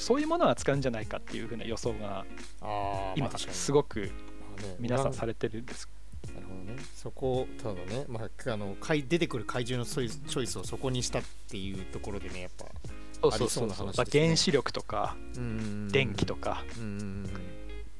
[0.00, 2.24] そういうものを扱うんじゃないかっていうふうな予想が
[3.14, 4.10] 今すごく
[4.78, 5.88] 皆さんされれてるんです。
[6.34, 6.82] なるほどね。
[6.94, 8.04] そこただね。
[8.08, 12.64] まああの怪出てくる怪獣のチョイスチョイスをそこにしたっていうところでねやっぱ
[13.22, 14.24] そうありそうな話まあですね。
[14.24, 15.16] 原子力とか
[15.92, 16.64] 電気とか。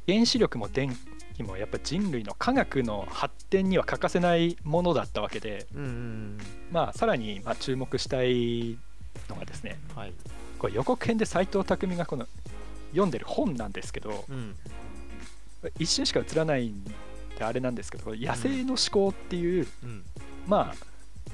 [0.07, 0.97] 原子力も電
[1.37, 6.39] 気もやっぱ人類の科学の発展には欠かせないものだったわけでうんうんうん。
[6.73, 8.77] まあさらにまあ注目したい
[9.29, 10.13] のがですねはい
[10.61, 12.27] これ予告編で斎藤工がこの
[12.91, 14.55] 読んでる本なんですけどうん。
[15.79, 20.05] 一瞬しか映らないんであれなんですけど「野生の思考」っていう、うん。
[20.47, 20.87] まあ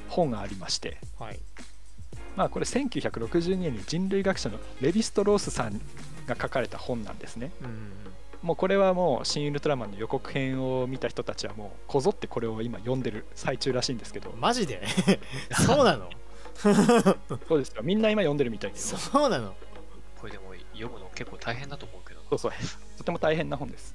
[0.09, 1.39] 本がありましてはい。
[2.37, 5.81] まあこれ1960年に人類学者のレヴィストロースさん
[6.27, 7.51] が書かれた本なんですね。
[7.61, 7.93] うんうん。
[8.43, 14.33] もうこれはもう「新ウルトラマン」の予告編を見た人たちはもうこぞってこれを今読んでる最中らしいんですけど。
[14.39, 14.83] マジで？
[15.67, 16.11] そうなの？
[16.57, 17.83] そうですよ。
[17.83, 18.99] みんな今読んでるみたいですよ。
[18.99, 19.55] そうなの。
[20.19, 22.21] これでも読むの結構大変だと思うけど。
[22.31, 22.53] そうそう。
[22.99, 23.95] とても大変な本です。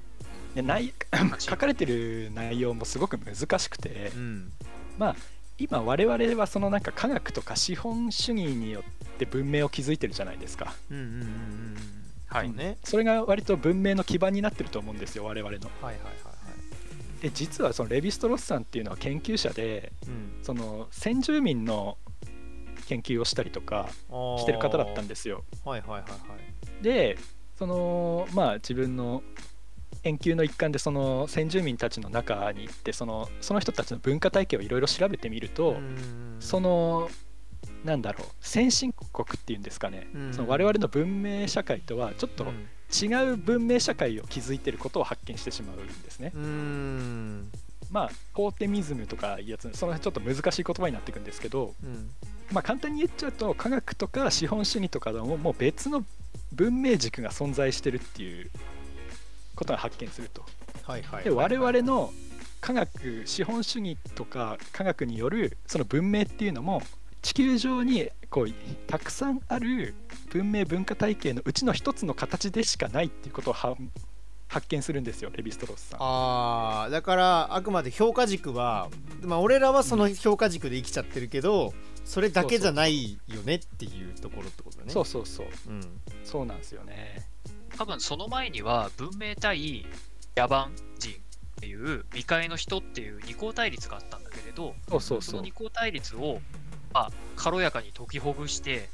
[0.54, 0.92] で内
[1.38, 4.52] 書かれてる内容もすごく難しくてうん。
[4.98, 5.16] まあ
[5.58, 10.74] 今我々はそのなんか科学とか資本主義によって文明を築いてるじゃないですか。
[10.90, 11.76] うんうんうんうん
[12.26, 12.52] はい。
[12.82, 15.70] それが割と文明の基盤になってると思うんですよ我々の。
[15.82, 16.32] はいはいはいは
[17.20, 17.22] い。
[17.22, 20.42] で実はそのレヴィストロスさんっていうのは研究者でうん。
[20.42, 21.98] その先住民の
[22.92, 23.88] 研究をしたりとか
[24.38, 25.44] してる方だったんですよ。
[25.64, 26.16] はいはいはいは
[26.80, 26.82] い。
[26.82, 27.16] で
[27.56, 29.22] そのまあ自分の
[30.02, 37.08] 研究の一環でその先住民たちの中に行ってそのその人たちの文化体系をいろいろ調べてみると、うんその
[37.84, 42.68] なんだろう先進国っていうんですかね、うんその我々の文明社会とはちょっとうん。
[42.92, 46.30] 違う文明社会を築いてることを発見してしまうんですね。
[47.90, 52.10] まあトーテミズムとかいうやつその辺ちょっと難しい言葉になっていくんですけど、うん
[52.52, 56.04] まあ、簡単に言っちゃうと科学とか資本主義とかでももう別の
[56.52, 58.50] 文明軸が存在してるっていう
[59.54, 60.44] ことが発見すると。
[60.84, 62.12] はいはいで我々の
[62.60, 66.80] 科学資本主義とか科学によるその文明っていうのも
[67.20, 68.48] 地球上にこう
[68.86, 69.94] たくさんある
[70.30, 73.76] 文明文化体系のうちの一つの形でしかないっていうことをは
[74.52, 75.98] 発見するんですよレヴィストロースさん。
[76.02, 78.90] あーだからあくまで評価軸は、
[79.22, 81.72] まあ、俺らはその評価軸で生きちゃってるけど
[82.04, 84.92] それだけじゃないよねっていうところってことだね。
[84.92, 85.46] そうそうそう。
[85.68, 86.00] うん。
[86.22, 87.26] そうなんですよね。
[87.78, 89.86] 多分その前には文明対
[90.36, 91.14] 野蛮人っ
[91.60, 95.30] ていう未開の人っていう二項対立があったんだけれどそうそうそう。
[95.30, 96.40] その二項対立を、
[96.92, 98.90] まあ、軽やかに解きほぐして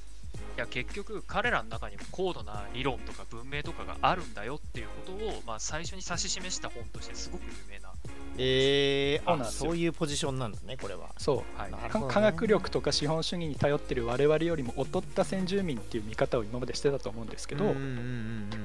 [0.59, 7.90] いや結局彼らの中にも高度な理論とか文明とかがあるんだよっていうことを、まあ、最初に指し示した本としてすごく有名な、
[8.38, 11.11] えー、あそういうポジションなんだねこれは。
[11.16, 11.37] そう。
[11.57, 11.71] はい
[12.09, 17.77] 科学力とか資本主義に頼ってる我々よりも劣った先住民っていう見方を今までしてたと思うんですけど、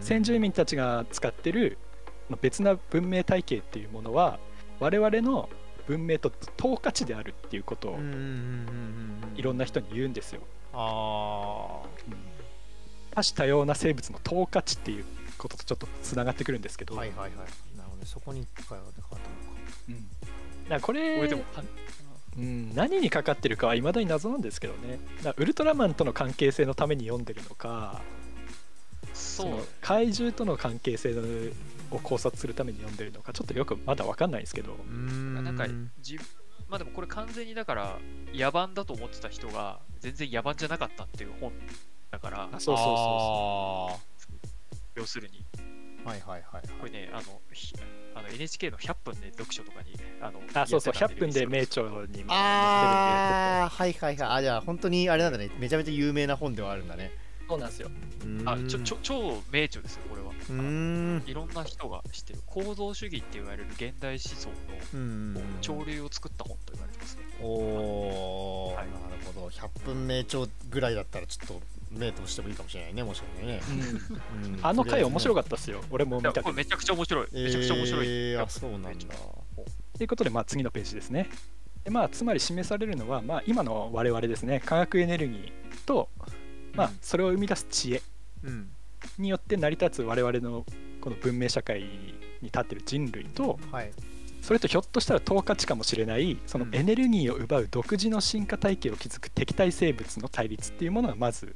[0.02, 1.78] 先住民たちが使ってる
[2.42, 4.40] 別な文明体系っていうものは
[4.80, 5.48] 我々の
[5.88, 8.18] 文明と等価値であるっていうことをうんうんうんうん
[9.32, 9.38] うん。
[9.38, 10.42] いろんな人に言うんですよ。
[10.74, 11.82] あ
[13.12, 15.06] 多種多様な生物の等価値っていう
[15.38, 17.32] こととちょっとつながってくるんですけど、あはいはいはい。
[17.32, 18.06] なるほどね。
[18.06, 19.18] そこに関わったのか
[19.90, 20.80] うん。
[20.80, 21.44] ここれれでも
[22.36, 25.00] うん、何にかかってるかはいまだに謎なんですけどね。
[25.38, 28.02] ウルトラマンとの関係性のために読んでるのか
[29.14, 31.14] そそうの怪獣との関係性
[31.96, 34.76] を考察するために読んでるのかちょっとよくまだ分かんないんですけど。
[34.76, 36.26] なんか自分
[36.70, 38.00] まあでもこれ完全にだから
[38.34, 41.52] 野蛮だと思ってた人が全然野蛮じゃなかったっていう本
[42.10, 42.50] だから。
[42.52, 43.98] あそうそうそうあ
[44.96, 45.46] 要するに。
[46.04, 46.64] ーはいはいはいはい。
[46.80, 47.74] これねあのひ
[48.16, 54.30] あの NHK の100分で読書とかにあのあそうそうやって100分で名著にも載ってるんでああはいはいはい。
[54.38, 55.52] あじゃあ本当にあれなんだね。
[55.60, 57.12] めちゃめちゃ有名な本ではあるんだね。
[57.48, 57.92] そうなんですよ。
[58.46, 61.24] あちょちょ超名著ですよこれはうーん。
[61.26, 64.50] いろんな人が知ってる構造主義って言われる現代思想
[64.94, 65.34] うん。
[65.34, 67.24] の潮流を作った本と言われてますね。
[67.42, 68.88] おー、はい。
[68.88, 68.92] なる
[69.26, 69.48] ほど。
[69.48, 73.62] 100分名著ぐらいだったらちょっと名としてもいいかもしれないねもしかしてね、
[74.46, 74.60] うん。
[74.62, 75.82] あの回面白かかったですよ。
[75.92, 76.40] 俺もい見たけど。
[76.40, 77.28] やこれめちゃくちゃ面白い。
[77.34, 78.90] めちゃくちゃ面白い、えー、あそうなんだ。
[79.98, 81.30] ということで、まあ、次のページですね。
[81.84, 84.62] でまあ、つまり示されるのは、まあ、今の我々ですね。
[84.62, 85.52] 化学エネルギー
[85.86, 86.10] と、
[86.74, 88.02] まあ、それを生み出す知恵。
[88.44, 88.73] うん
[89.18, 90.66] によって成り立つ我々の
[91.02, 91.88] この文明社会に
[92.44, 93.92] 立ってる人類とはい。
[94.42, 96.76] それとひょっとしたら等価値かもしれないそのうん。
[96.76, 101.56] エネルギーを奪う独自の進化体系を築く敵対生物の対立っていうものがまず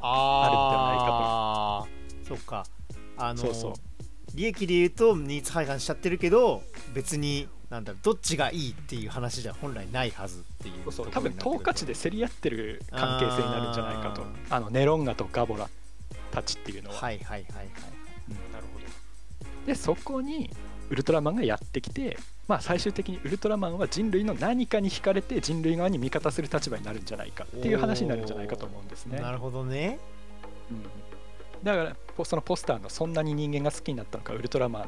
[0.00, 2.28] あー。
[2.28, 2.66] そうか。
[3.16, 3.72] あのそうそう。
[4.34, 11.06] 利益で言うとニーズ配管しちゃってるけど別になんだろうどっちがいいっていう話じゃ本来ないはずっていうそうそう。
[11.06, 14.24] と多分等価値で競り合ってる関係性になるんじゃないかと。
[14.50, 15.68] あのネロンガとガボラ
[16.34, 16.96] たちっていうのは。
[16.96, 17.66] はいはいはいはい
[18.52, 18.86] なるほど。
[19.66, 20.50] でそこに
[20.90, 22.18] ウルトラマンがやってきて、
[22.48, 29.18] まあ、最終的にウルトラマンは人類の何かに惹かれて人類側に味方する立場になるんじゃないかっていう話になるんじゃないかと思うんですね。
[29.18, 29.98] なるほどね。
[30.70, 30.82] うん。
[31.64, 34.86] だからポそのポスターの「そんなに人間が好きになったのかウルトラマン」っ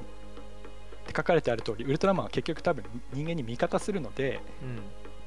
[1.07, 4.81] て書かれてある通りウルトラマンは結局多分人間に味方するのでうん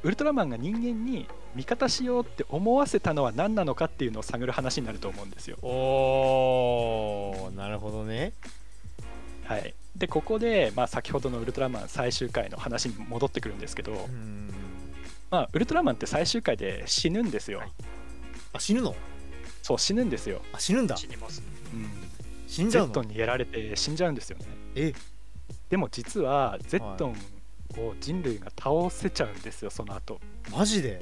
[0.04, 5.58] ウルトラマンが人間に味方しようって思わせたのは何なのかっていうのを探る話になると思うんですよ。
[5.62, 8.34] おーなるほどね。
[9.44, 14.54] はい、でここで、まあ、先ほどのウルトラマン最終回の話に戻ってくるんですけど、うん。
[15.32, 17.60] まあ、ウルトラマンって最終回で死ぬんですよ。
[17.60, 17.72] はい。
[18.54, 18.96] あ死ぬの？
[19.64, 20.42] そう死ぬんですよ。
[20.54, 20.96] あ死ぬんだ。
[20.96, 21.90] 死にますうん、
[22.48, 22.94] 死んじゃうの？
[22.94, 24.46] ゼットンにやられて死んじゃうんですよね。
[24.76, 24.94] え？
[25.70, 27.16] でも実はゼットン
[27.78, 30.20] を人類が倒せちゃうんですよその後、
[30.52, 31.02] マジで？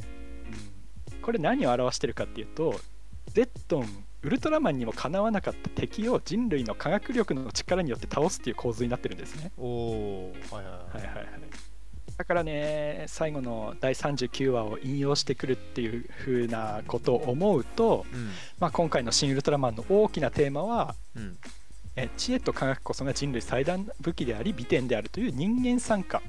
[1.11, 1.21] うん。
[1.21, 2.79] これ何を表してるかっていうと
[3.27, 9.51] ゼットンウルトラマンにもかなわなかった敵を人類の科学力の力によって倒すっていう構図になってるんですね。
[9.57, 10.93] おおーはいはいはい。
[10.93, 11.25] はいはいはい、
[12.17, 18.29] だからね最後の第39話を引用してくるっていう風なことを思うと、うん。
[18.59, 21.37] まあ、今回の「新ウルトラマン」の大きなテーマはうん。
[21.99, 26.21] え知恵と科学こそが人類最大の武器であり美点であるという人間参加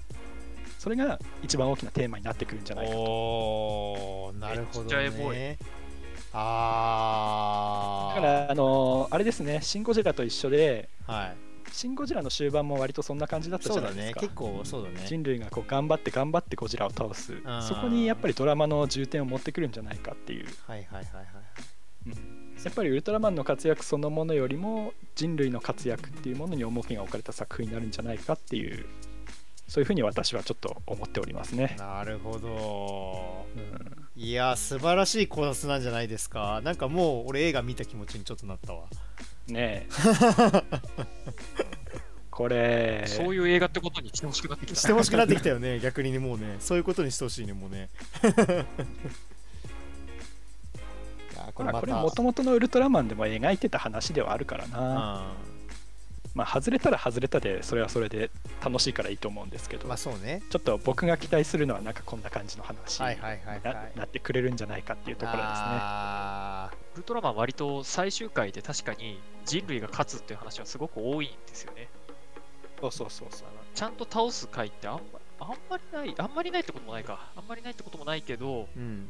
[0.78, 4.32] それが一番大きなテーマになってくるんじゃないかと。
[4.38, 4.96] なるほど
[5.32, 5.58] ね。
[6.32, 8.14] あー。
[8.16, 11.36] だからあのーあれですね「シン・ゴジラ」と一緒ではい
[11.72, 14.20] 「シン・ゴジラ」の終盤も割とそんな感じだったじゃないですか。
[14.20, 14.26] ね。
[14.28, 15.04] 結構そうだね。
[15.06, 17.32] 人類がこう頑張って頑張ってゴジラを倒す。
[17.32, 20.46] ーそこにやっぱりドラマの重点を持ってくるんじゃないかっていう。
[20.66, 21.24] はいはいはいはい。
[22.06, 22.12] うん。
[22.62, 28.84] やっぱりウルトラマンの活躍そのものよりも人類の活躍っていうものに重きが置かれた作品になるんじゃないかっていう
[29.68, 31.76] そういうふうに私はちょっと思っておりますね。
[31.78, 33.46] なるほど。
[33.54, 34.22] うん。
[34.22, 36.60] いや素晴らしい考察なんじゃないですか。
[36.64, 38.86] なんかもう俺映画見た気持ちにちょっとなったわ。
[39.46, 39.88] ねえ。
[42.30, 43.04] これ。
[43.06, 44.76] そういう映画ってことにしてほしくなってきた。
[44.76, 45.80] してほしくなってきたよね。
[45.80, 46.56] 逆にねもうね。
[46.60, 47.90] そういうことにしてほしいねもうね。
[51.54, 55.32] これもともとのウルトラマンでも描いてた話ではあるからな、あ
[56.38, 58.30] まあ外れたら外れたでそれはそれで
[58.64, 60.40] 楽しいからいいと思うんですけど、まあそうね。
[60.50, 63.06] ちょっと僕が期待するのはなんかこんな感じの話に
[63.96, 65.48] な,、ってくれるんじゃないかっていうところですね。
[65.52, 71.88] あウルトラマン割と最終回で確かに人類が勝つっていう話はすごく多いんですよね。
[72.80, 73.48] そうそうそうそう。
[73.74, 77.32] ちゃんと倒す回ってあんまあんまりない、あんまりないってこともないか。
[77.34, 79.08] あんまりないってこともないけど、ーうん。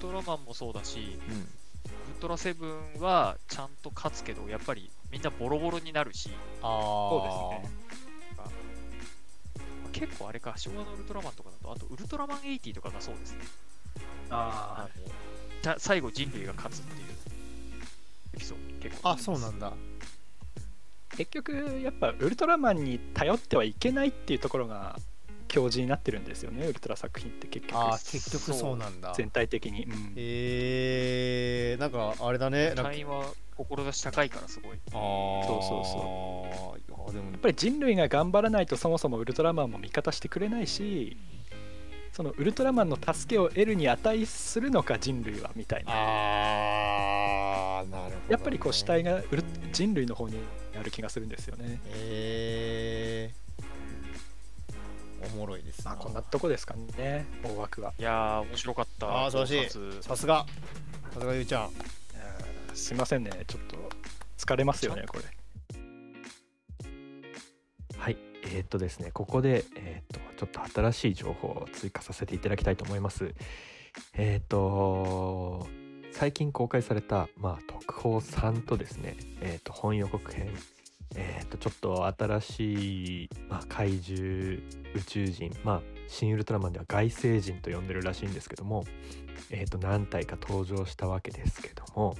[0.00, 1.48] ウルトラマンもそうだし、うん
[1.86, 6.30] ウルトラセブンはちゃんと勝つけど、やっぱりみんなボロボロになるし、
[6.62, 7.76] あそうですね。
[9.92, 13.38] 結構あれか、昭和のウルトラマンとかだと、あとウルトラマン80とかがそうですね。
[14.28, 15.06] ああの
[15.62, 17.08] じゃ最後人類が勝つっていう
[18.34, 19.72] エピソード結構あそうなんだ。
[21.16, 24.98] 結局やっぱウルトラマンに頼ってはいけないっていうところが
[25.56, 27.78] 教示になってるんですよねウルトラ作品って結局。
[27.78, 29.14] あー結局そうなんだ。
[29.16, 30.12] 全体的に、うん。
[30.14, 32.74] えー、なんかあれだね。
[32.76, 33.24] 隊員は
[33.56, 34.76] 志高いからすごい。
[34.92, 35.46] あー。
[35.46, 37.30] そうそういやでも。
[37.30, 41.16] やっぱり人類が頑張らないとそもそもウルトラマンも味方してくれないし
[42.12, 45.92] そのウルトラマンの助けを得るに値するのか人類はみたいな。
[45.92, 49.42] あーなるほど、ね、やっぱりこう主体がウル
[49.72, 50.36] 人類の方に
[50.78, 51.80] ある気がするんですよね。
[51.94, 53.45] えー、
[55.34, 55.92] おもろいですな。
[55.92, 57.92] まあこんなとこですかね大枠は。
[57.98, 59.24] いやー、面白かった。
[59.24, 60.02] あー素晴らしい。
[60.02, 60.46] さすが。
[61.12, 61.70] さすがゆうちゃん。
[62.14, 63.30] えーすいませんね。
[63.46, 63.76] ちょっと
[64.36, 65.24] 疲れますよねこれ。
[67.98, 73.34] はい、えーっとですね、ここで、えーっとちょっと新しい情報を追加させていただきたいと思います。
[74.14, 75.66] えーっと
[76.12, 80.50] 最近公開された、まあ、特報3とですね、えーっと本予告編、
[81.14, 84.58] えーっとちょっと新しい、まあ、怪獣
[84.94, 88.84] 宇宙人、まあ、新ウルトラマンでは外星人と呼んでるらしいんですけども、
[89.50, 92.16] えーと何体か登場したわけですけども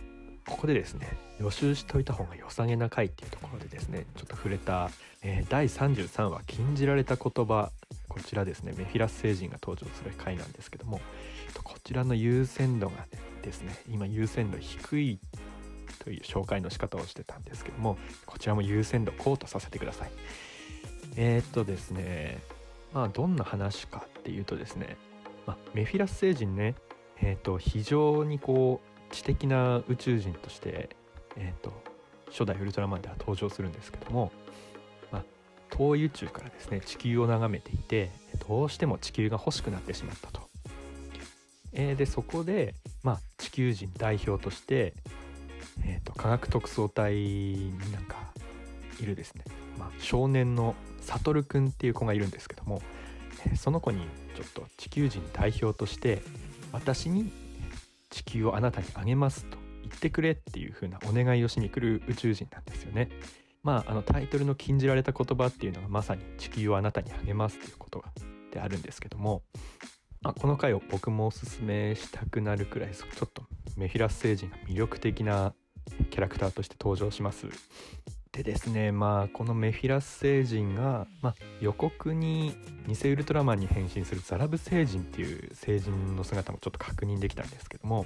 [0.47, 4.91] ここでですね予習しといた方が良さげな回っていうところでですねちょっと触れた
[5.23, 7.73] えー第33話「禁じられた言葉」
[8.09, 11.01] こちらですねメフィラス星人が登場する回なんですけども
[11.63, 13.07] こちらの優先度が、
[13.43, 15.19] ですね今優先度低い
[16.07, 20.11] という紹介の仕方をしてたんですけどもこちらも優先度高とさせてください
[21.17, 22.39] えーっとですね
[22.93, 24.97] まあどんな話かっていうとですね、
[25.47, 26.77] まあ、メフィラス星人ね
[27.21, 30.91] えーっと非常にこう知的な宇宙人として
[31.35, 31.73] えーっと
[32.31, 34.31] 初代ウルトラマンでは登場するんですけども
[35.11, 35.25] ま
[35.71, 38.13] 遠い宇宙からですね地球を眺めていて
[38.47, 40.47] どうしても地球が欲しくなってしまったと。
[41.73, 44.95] えーでそこで、まあ、地球人代表として、
[45.85, 48.33] えー、と科学特捜隊になんか
[49.01, 49.45] いるですね、
[49.79, 52.83] まあ、少年のサトルくんっていう子がいるんですけども、
[53.47, 54.01] えーその子に
[54.35, 56.23] ちょっと地球人代表として
[56.73, 57.31] 私に
[58.11, 63.09] 地球をあなたにあげますと言ってくれっていう風なお願いをしに来る宇宙人なんですよね。
[63.63, 68.13] まあ、あのタイトルの禁じられた言葉っていうのがまさに地球をあなたにあげますっていうことが
[68.53, 69.43] であるんですけども、
[70.23, 73.43] まあ、この回を僕もおすすめしたくなるくらいちょっと
[73.77, 75.53] メフィラス星人が魅力的な
[76.11, 77.47] キャラクターとして登場します。
[78.37, 82.55] でですねまあこのメフィラス星人が、まあ、予告に
[82.87, 88.05] 偽ウルトラマンに変身するザラブ星人っていう星人の姿もちょっと確認できたんですけども、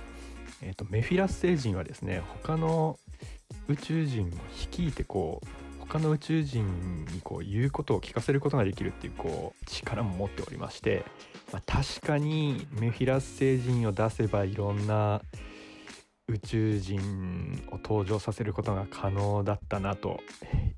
[0.63, 2.97] えー、とメフィラス星人はですね他の
[3.67, 5.47] 宇宙人を率いてこう
[5.81, 11.05] 他の宇宙人にこう言うことを聞かせることができるっていうこう力も持っておりまして、
[11.53, 15.23] まあ、確かにメフィラス星人を出せばいろんな
[16.31, 20.21] 宇宙人を登場させることが可能だったなと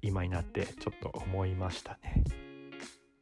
[0.00, 2.24] 今になってちょっと思いましたね。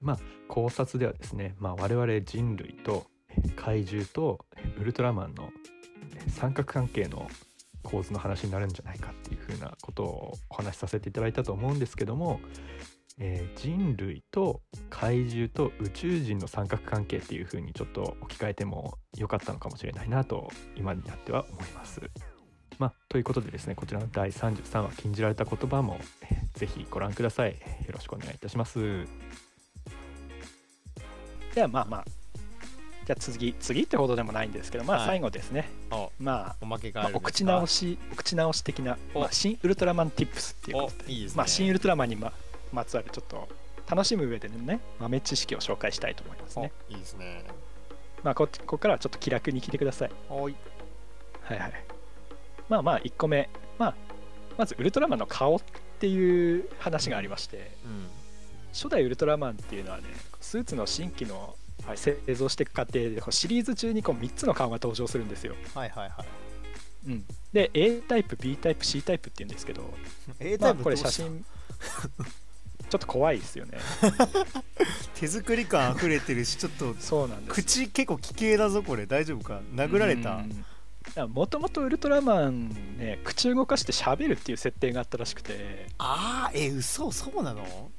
[0.00, 3.06] まあ考察ではですね、まあ、我々人類と
[3.56, 4.46] 怪獣と
[4.80, 5.50] ウルトラマンの
[6.28, 7.28] 三角関係の
[7.82, 12.40] 構図の話になるんじゃないかっていうふうなことをお話しさせていただいたと思うんですけども、
[13.20, 22.00] えー人類と怪獣と宇宙人の三角関係っていうふうにちょっと置き換えても良かったのかもしれないなと今になっては思います。
[22.79, 27.56] まあ、ということでですねこちらの第33話「禁じられた言葉も」えーぜひご覧ください。
[27.60, 29.06] えーよろしくお願いいたします。
[31.54, 32.04] ではまあまあ
[33.06, 42.33] じゃあ次次ってほどでもないんですけどまあはい最後ですね、おまあおまけがあまあ、お口直しお口直し的な、おまあ、新ウルトラマンティップスっていうことでおいいですねまあ、新ウルトラマンにま
[42.73, 43.48] まつわるちょっと
[43.88, 46.73] 楽しむ上でのね豆知識を紹介したいと思いますね。
[46.88, 47.44] いいですね
[48.23, 50.10] まあこ、ここからはちょっと気楽に聞いてください。
[50.29, 50.54] はい
[51.42, 51.73] はいはい。
[52.68, 53.48] まあまあ1個目、
[53.79, 53.94] まあ、
[54.58, 55.60] まずウルトラマンの顔っ
[55.98, 58.21] ていう話がありまして、うん
[58.73, 60.04] 初代ウルトラマンっていうのはね
[60.40, 65.54] スーツの新規のはい製造していく過程でシリーズ中にこう3つの顔が登場するんですよ。
[65.75, 69.83] はいはいはいうん、で A タイプ B タイプ C タイプって言うんですけど
[70.38, 71.23] A まあこれタイプどうした？
[71.23, 71.44] 写真
[72.90, 73.78] ちょっと怖いですよね。
[75.14, 79.06] 手作り感溢れてるしちょっとそうなんです口結構奇形だぞこれ。
[79.06, 79.60] 大丈夫か？
[79.74, 80.44] 殴られた？
[81.28, 82.68] もともとウルトラマン
[82.98, 85.86] ね口動かして喋るっていう設定があったらしくて。
[85.98, 87.90] あーえ嘘そうなの？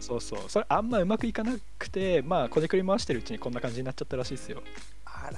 [0.00, 0.40] そうそう。
[0.48, 4.62] それあんまうまくいかなくてまあこねくり回してるうちにこんな感じになっちゃったらしいですよ。
[5.04, 5.30] あ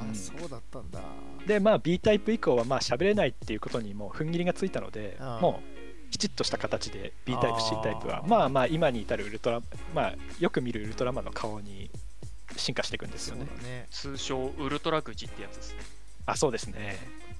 [0.00, 0.14] らー、うん。
[0.14, 1.00] そうだったんだ。
[1.46, 5.71] でまあ B タイプ以降はまあ喋れないっていうことにもう踏ん切りがついたのでああもう
[6.12, 8.22] きちっとした形で B タイプ C タイプは。
[8.26, 9.60] まあまあ今に至るウルトラ
[9.94, 11.90] まあよく見るウルトラマンの顔に
[12.56, 13.46] 進化していくんですよね。
[13.46, 13.86] だね。
[13.90, 15.78] 通称ウルトラ口ってやつですね。
[16.26, 16.98] あそうですね、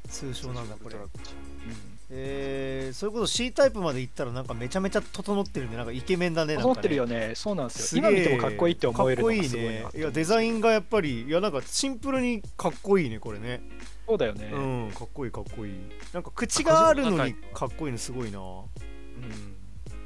[0.08, 0.96] 通称なんだこれ。
[0.96, 1.92] 通称ウルトラ口うん。
[2.14, 5.76] えー、それこそ C タイプまで行ったらなんかめちゃめちゃ整ってるね。
[5.76, 6.74] なんかイケメンだねなんかね。
[6.74, 7.34] 整ってるよね。
[7.34, 8.00] そうなんですよ。
[8.00, 10.00] 今見てもかっこいいって思えるのがすごいなかっこいいね。
[10.00, 13.62] いやデザインがやっぱりいやなんかシンプルにかっこいいねこれね
[14.06, 15.72] そうだよね、うんかっこいいかっこいい。
[16.12, 18.38] なんか口があるのにかっこいいのすごいな。
[18.38, 18.66] うん。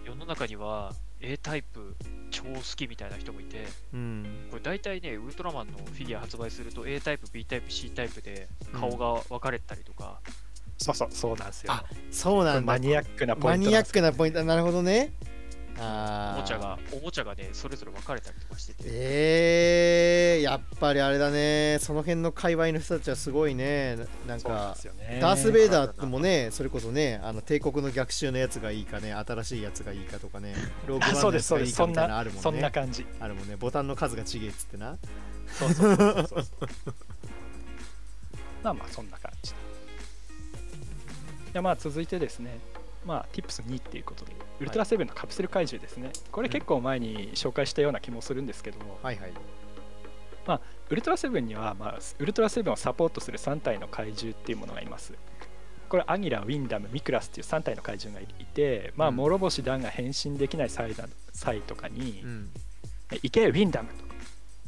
[0.04, 1.96] 世の中には A タイプ
[2.30, 4.46] 超好きみたいな人もいて、うん。
[4.50, 10.20] これ大体ね、ウルトラマンのフィギュア発売すると A タイプ、B タイプ、C タイプで顔が分かれたりとか、
[10.78, 11.72] そうそうそうなんですよ。
[11.72, 12.72] あそうなんだ。
[12.72, 14.44] マニアックなポマイントなんですニアックなポイント。
[14.44, 15.14] なるほどね
[15.78, 21.78] おもちゃが、おもちゃがね、それぞれ分かれたりとかしてて、えー、やっぱりあれだね。
[21.80, 23.96] その辺の界隈の人たちはすごいね。
[24.26, 24.76] ななんか
[25.20, 30.54] ダース・ベイダーもねそれこそねあの帝国の逆襲のやつがいいかね新しいやつがいいかとかね
[30.86, 33.06] ローグワンあそうですのやつがいいかみたいなそうですそんなそんのあるもんねな感じ。
[33.20, 33.56] あるもんね。
[33.56, 34.96] ボタンの数がちげえっつってな。
[35.46, 36.44] そうそうそうそうそう。
[38.62, 39.54] まあまあそんな感じ。
[41.52, 42.58] でまあ続いてですね。
[43.04, 46.10] まあ Tips2 っていうことでウルトラセブンのカプセル怪獣ですね。
[46.30, 48.78] これ結構前に紹介したような気もするんですけど。
[48.78, 49.32] も、はいはい。
[50.88, 55.12] ウルトラセブンには、まあ、ウルトラセブンをサポートする3体の怪獣っていうものがいます。
[55.88, 59.16] これアギラ、ウィンダム、ミクラスっていう3体の怪獣がいて、まあ、うん。
[59.16, 62.50] 諸星団が変身できない際だ際とかに、うん。
[63.30, 64.14] けウィンダムとか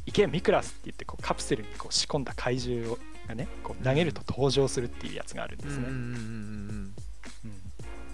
[0.05, 2.97] 行けミクラスって言ってこうカプセルにこう仕込んだ怪獣を
[3.29, 6.15] がねこう投げると登場するっていうやつがあるんですね、うんうんうんうんう
[6.73, 6.93] ん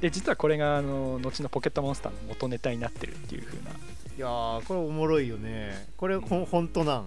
[0.06, 3.72] で実はこれがあの後のポケットモンスターの元ネタになってるっていう風な。
[3.72, 3.74] い
[4.20, 5.88] やーこれおもろいよね。
[5.98, 7.06] これほん本当なん？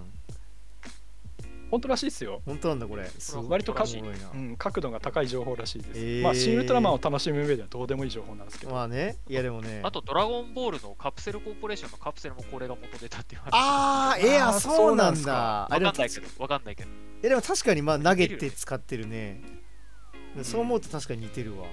[1.71, 3.07] 本当らしいですよ、本当なんだこれ。
[3.07, 6.23] すごい割とかうん、角度が高い情報らしいです、へー。
[6.23, 9.83] まあ新ウルトラマンを楽しむ上ではどうでもいい情報なんですけど、まあねいやでもね。
[9.85, 13.51] あと、ドラゴンボールのカプセルコーポレーションのカプセルもこれが元出たっていう話。
[13.53, 15.67] あーえー、あーあそうなんだ。
[15.67, 16.91] あわかんないけど、わかんないけど。
[17.23, 19.41] えでも確かにまあ投げて使ってるね。
[20.43, 21.67] そう思うと確かに似てるわ、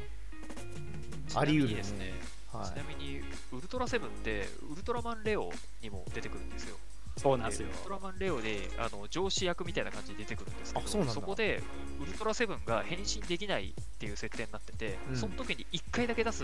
[1.35, 1.75] あり得る。
[1.75, 2.13] ねちなみにですね、
[2.51, 3.21] はちなみに、
[3.51, 6.77] ウルトラセブンって、ウルトラマンレオにも出てくるんですよ。
[7.17, 7.69] そうなんですよ。
[7.69, 11.21] ウルトラマンレオであの上司役みたいな感じで出てくるんですけどあそうなんだ。
[11.21, 11.63] こで
[12.01, 15.15] ウルトラセブンが変身できないっていう設定になってて、うん。
[15.15, 16.43] その時に1回だけ出す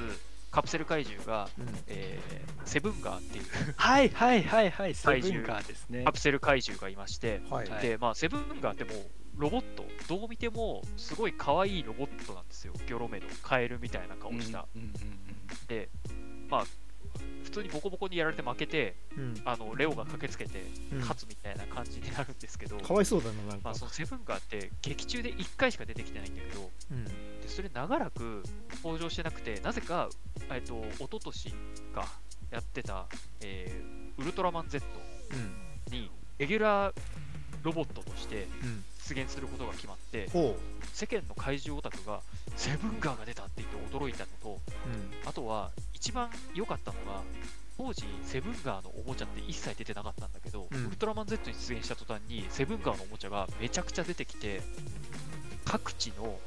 [0.49, 1.67] カプセル怪獣が、い、うん。
[1.87, 4.93] えーセブンガーっていうはいはいはいはい。
[4.93, 6.03] セブ怪獣ンガーですね。
[6.05, 7.81] カプセル怪獣がいまして、はいはい。
[7.81, 12.73] でまあ、セブンガーってもうロボットどう見てもすごい可愛いロボットなんですよ。
[12.87, 14.93] ギョロメのカエルみたいな顔した、うんうんうん
[15.67, 15.89] で
[16.49, 16.65] まあ
[17.43, 19.41] 普通にボコボコにやられて負けてうん。
[19.43, 20.99] あのレオが駆けつけてうん。
[20.99, 27.05] 勝つみたいな感じになるんですけど、かわいそうだななんか、まあ、そのセブンガーって劇中で1回しか出てきてないんだけどうん。
[27.05, 27.11] で
[27.47, 28.43] それ長らく
[28.83, 30.09] 登場してなくてなぜか、
[30.49, 31.51] えっと一昨年
[31.93, 32.07] か
[32.51, 33.07] やってた、
[33.41, 34.85] えーウルトラマン Z
[35.31, 35.91] うん。
[35.93, 36.93] にレギュラー
[37.63, 38.83] ロボットとしてうん
[39.13, 40.55] 出現することが決まってほ
[40.93, 42.21] 世間の怪獣オタクが
[42.55, 47.21] セブンガーが出たって言って驚いたのとう、うん、あとは一番良かったのが
[47.77, 50.87] 当時セブンガーのおもちゃって一切出てなかったんだけど、うん。
[50.87, 54.61] ウルトラマン Z に出現した途端にセブンガーのおもちゃがめちゃくちゃ出てきて
[55.65, 56.37] 各地の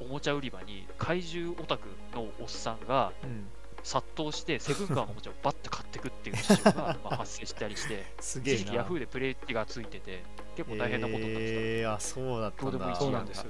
[0.00, 3.46] おもちゃ売り場に怪獣オタクのおっさんがうん、
[3.84, 8.60] 殺到してセブンガーのおもちゃをバッて買ってくっていう事象がまあ発生したりして すげえな。
[8.60, 10.24] 一時期ヤフーでプレイティがついてて
[10.56, 12.78] 結構大変なことになってた、えー、あそうだったんだ
[13.10, 13.46] なんですよ。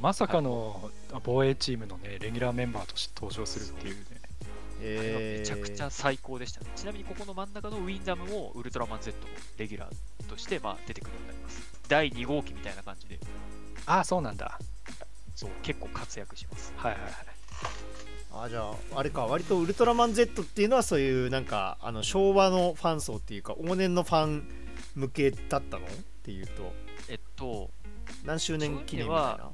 [0.00, 0.90] まさかの
[1.22, 4.04] 防衛チームのねレギュラーメンバーとして登場するっていうね。
[4.10, 6.66] あれはえー、めちゃくちゃ最高でしたね。
[6.74, 11.62] ちなみにここの真ん中のウィンダムもウルトラマン Z のレギュラーとしてまあ出てくるようになります。
[11.86, 13.20] 第2号機みたいな感じで、
[13.86, 14.58] ああそうなんだ。
[15.36, 16.72] そう結構活躍します。
[16.76, 17.12] はいはいはい
[18.34, 24.48] あじゃああれか割とウルトラマン Z っていうのはそういうなんかあの昭和のファン層っていうか往年のファン
[24.94, 25.86] 向けだったの？
[25.86, 25.88] っ
[26.22, 26.72] ていうと。
[27.08, 27.70] えっと、
[28.24, 29.50] 何周年記念みたいな？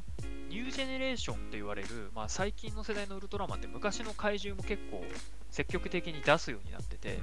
[0.48, 5.04] ニュージェネレーションと言われる、まあ、最近の世代のウルトラマンって昔の怪獣も結構
[5.50, 7.18] 積極的に出すようになってて、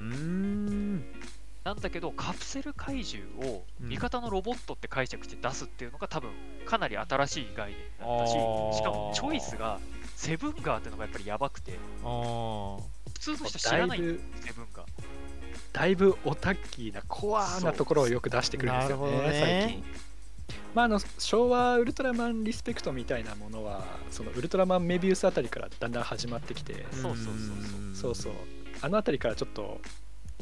[1.64, 6.30] なんだけどカプセル怪獣をうん味方のロボットって解釈して出すっていうのが多分
[6.66, 9.80] かなり新しい概念だったししかもチョイスが
[10.16, 11.78] セブンガーっていうのがやっぱりやばくて。
[12.02, 12.80] 普
[13.20, 14.14] 通の人知らないんだよ。
[14.14, 14.86] だいセブンガー。
[15.72, 19.12] だいぶオタッキーなコアなところをよく出してくるんですよね。
[19.12, 19.40] ね。
[19.40, 19.84] 最近。
[20.74, 26.86] まあ、あの昭和ウルトラマンリスペクトみたいなものはそのウルトラマンメビウスあたりからだんだん始まってきて。
[26.92, 27.34] そうそうそう
[27.94, 28.14] そう。
[28.14, 28.32] そうそう。
[28.80, 29.80] あのあたりからちょっと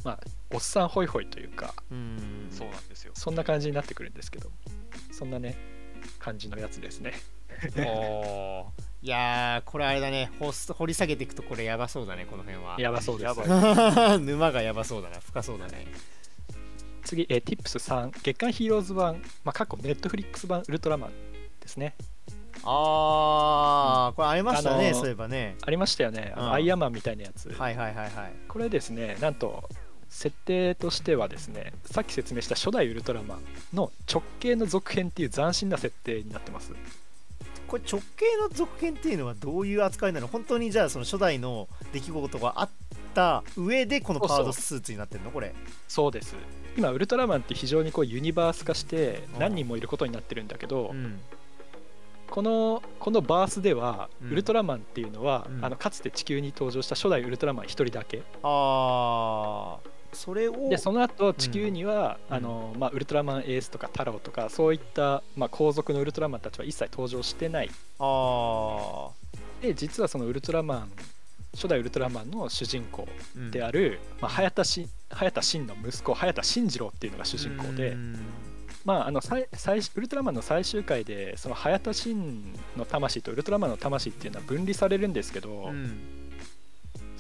[0.05, 0.21] まあ
[0.53, 2.49] おっさんホイホイというかうん。
[2.51, 3.13] そうなんですよ。
[3.15, 4.51] そんな感じになってくるんですけど
[5.11, 5.57] そんなね
[6.21, 7.15] 感じのやつですね。
[7.77, 10.31] おーいやーこれあれだね。
[10.41, 12.81] 掘り下げていくとこれやばそうだねこの辺は。
[12.81, 13.25] やばそうです。
[13.27, 14.19] やばい。
[14.25, 15.21] 沼がやばそうだな。
[15.21, 15.87] 深そうだね。
[17.05, 21.11] 次、えー、Tips3 月刊ヒーローズ版、まあ、過去ネットフリックス版ウルトラマン
[21.61, 21.95] ですね。
[22.63, 25.57] あーこれありましたね、あのーそういえばね。
[25.61, 26.33] ありましたよね。
[26.35, 28.33] あの、うんアイアンマンみたいなやつ、はいはいはいはい。
[28.49, 29.69] これですねなんと
[30.09, 33.43] 設定としてはですねさっき説明した初代ウルトラマン
[33.77, 36.73] の直系の続編っていう斬新な設定になってます
[37.67, 42.71] これ直系の続編っていうのはどういう扱いなの本当にじゃあその初代の出来事があっ
[43.15, 45.31] た上でこのパワードスーツになってるの？
[45.31, 45.55] これ。
[45.89, 46.37] そうです。
[46.77, 51.21] 今ウルトラマンって非常にこうユニバース化してうん何人もいることになってるんだけど、うん。
[52.31, 54.33] このこのバースでは、うん。
[54.33, 55.65] ウルトラマンっていうのは、うん。
[55.65, 58.23] あのかつて地球に登場した初代ウルトラマン1人だけ。
[58.43, 62.37] あーそれをでその後地球には、うん。
[62.37, 67.71] あのまあ、ウルトラマンエースとかタロウとかそういった、まあ、後続のウルトラマンたちは一切登場してない。
[67.99, 69.09] あ
[69.63, 70.93] で実はそのウルトラマン
[71.55, 78.19] 初代ウルトラマンの主人公ーである、まあ、早田し早田真の息子早田真次郎っていうのが主人公で、うん。
[78.85, 86.24] まあ、あの最最ウルトラマンの最終回でその早田真の魂とウルトラマンの魂っていうのは分離されるんですけど、うん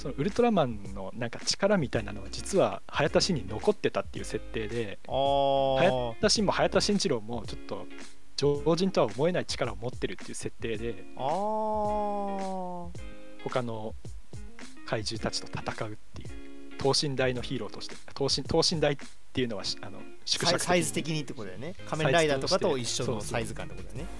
[0.05, 6.21] そのウルトラマンのなんか力みたいなのは実は早田真に残ってたっていう設定であ早ー。
[6.21, 7.87] 田真も早田真次郎もちょっと
[8.37, 12.91] 常人とは思えない力を持ってるっていう設定で他
[13.63, 13.95] の
[14.85, 16.29] 怪獣たちと戦うっていう
[16.77, 18.97] 等身大のヒーローとして等身等身大っ
[19.33, 21.75] ていうのはしあの縮尺サイズ的にってことだよね。
[21.89, 24.11] 仮面ライダーとかと一緒のサイズ感ってことだよね。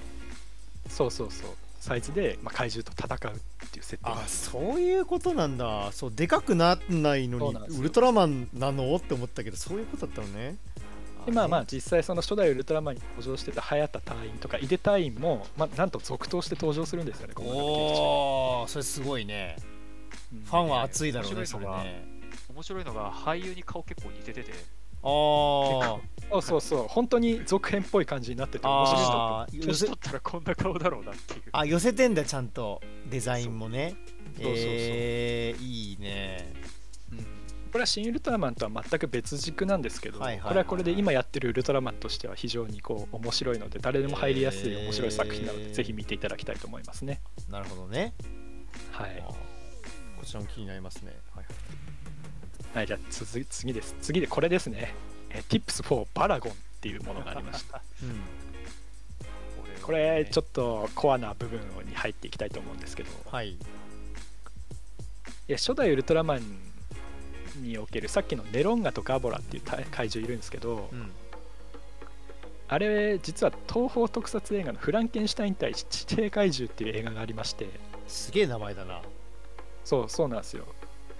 [0.89, 1.51] そうそうそう
[1.85, 5.93] サイズで、まあ、怪獣と戦うっていう設定あそういうことなんだ。
[5.93, 10.57] そうでかくならないのにウルトラマンなのって思ったけどそういうことだったのね。
[11.26, 19.57] でまあまあ実際その初代ウルトラマンに登場してた早田隊員とか井出隊員も、まあ、なんと続投して登場するんですよねおおそれすごいね。
[20.32, 20.41] うん。
[20.41, 22.07] ファンは熱いだろうねそれね
[22.49, 24.53] 面白いのが俳優に顔結構似ててて
[25.05, 26.00] あー。
[26.30, 26.88] そうそうそう。
[26.88, 31.42] 本当に続編っぽい感じになってて面白い年取ったらこんな顔だろうなっていう。
[31.52, 33.94] あ寄せてんだちゃんとデザインもね。
[34.36, 34.64] そうそうそう。
[34.66, 36.52] えー、いいね。
[37.12, 37.18] うん。
[37.18, 37.24] こ
[37.74, 40.48] れは新ウルトラマンとは全く別軸なんですけど、はいはいはいはい。
[40.48, 47.20] これはこれで今やってるウルトラマンとしては非常にこう面白いので誰でも入りやすい面白い作品なので、えーぜひ見ていただきたいと思いますね。
[47.48, 48.14] なるほどね。
[48.90, 49.22] はい。
[50.18, 51.12] こちらも気になりますね。
[51.34, 51.44] はい
[52.74, 53.94] はい、じゃあ続次です。
[54.02, 54.92] 次でこれですね、
[55.30, 57.80] えー Tips4 バラゴンっていうものがありました。
[58.02, 58.20] うん。
[59.80, 63.50] これちょっとコアな部分に入っていきたいと思うんですけど、はい。
[63.50, 63.58] い
[65.46, 66.42] や初代ウルトラマン
[67.62, 71.12] におけるさっきのネロンガとガボラっていう怪怪獣いるんですけど、うん。
[72.66, 77.68] あれ実は東宝特撮映画の「フランケンシュタイン対地底怪獣」っていう映画がありまして。
[78.08, 79.00] すげえ名前だな。
[79.84, 80.66] そうそうなんですよ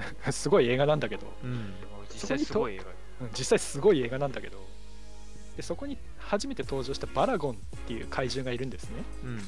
[0.31, 1.33] すごい映画なんだけど。
[1.43, 1.75] うん。
[2.13, 2.85] 実際すごい映画。
[2.85, 2.95] うん
[3.33, 4.59] 実際すごい映画なんだけど。
[5.57, 9.05] でそこに初めて登場したバラゴンっていう怪獣がいるんですね。
[9.23, 9.41] うん。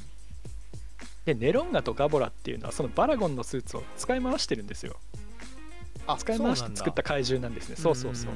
[1.24, 4.96] でネロンガとガボラっていうのはそのバラゴンのスーツを使い回してるんですよ。
[6.06, 7.76] あ使い回して作った怪獣なんですね。
[7.76, 8.32] そうそうそう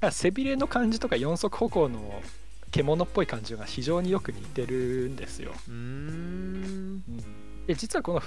[0.00, 2.22] だ背びれの感じとか四足歩行の
[2.70, 7.02] 獣っぽい感じが非常によく似てるんですよ、うーん。
[7.66, 8.22] で実はこの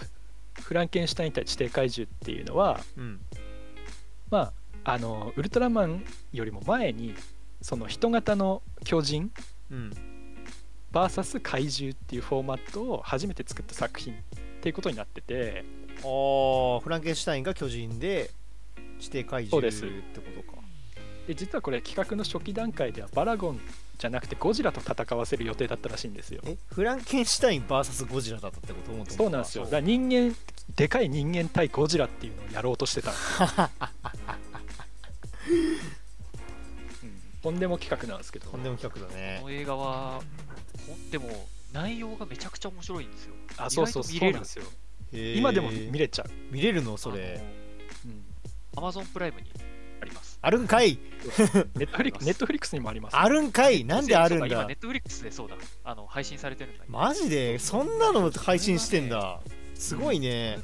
[0.53, 3.19] フフランケンシュタイン対地底怪獣っていうのはうん。
[4.29, 7.13] まああのウルトラマンよりも前に
[7.61, 9.31] その人型の巨人
[9.71, 9.91] うん。
[10.93, 14.17] VS 怪獣っていうフォーマットを初めて作った作品っ
[14.61, 15.63] ていうことになってて。
[16.03, 18.31] あーフランケンシュタインが巨人で
[18.99, 20.60] 地底怪獣ってことか
[21.27, 23.59] で実はこれ企画の初期段階ではバラゴン
[23.97, 26.41] じゃなくてゴジラと戦わせる予定だったらしいんですよ。
[26.45, 28.91] えフランケンシュタイン VS ゴジラだったってこと？
[28.91, 29.65] もそうなんですよ。
[29.65, 30.35] だ人間
[30.75, 33.69] でかい人間対ゴジラっていうのをやろうとしてたんですよ
[37.03, 37.11] うん。
[37.43, 38.49] とんでも企画なんですけど。
[38.49, 39.37] とんでも企画だね。
[39.41, 40.21] この映画は
[41.11, 43.35] でも内容がめちゃくちゃ面白いんですよ。
[43.57, 44.65] あそうそうそうなんですよ。
[45.11, 46.97] 今でも見れちゃう、見れるの？
[46.97, 47.39] それ。
[48.05, 48.23] うん。
[48.75, 49.51] アマゾンプライムに
[50.41, 50.97] あるんかい。
[51.75, 53.15] ネットフリックネットフリックスにもあります。
[53.15, 53.85] あるんかい。
[53.85, 54.47] なんであるんだ。
[54.47, 55.55] 今ネットフリックスでそうだ。
[55.83, 56.83] あの配信されてるんだ。
[56.87, 57.59] マジで？
[57.59, 59.39] そんなの配信してんだ。
[59.75, 60.57] すごいこね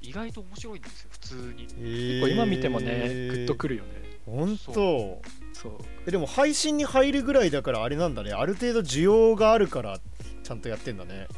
[0.00, 1.66] 意外と面白いんですよ普通に。
[1.66, 3.90] 結構今見てもねグッとくるよね。
[4.26, 5.72] ほんそとそう。
[6.06, 8.32] えでも配信に入るぐらいだからあれなんだね。
[8.32, 9.98] ある程度需要があるから
[10.42, 11.28] ちゃんとやってんだね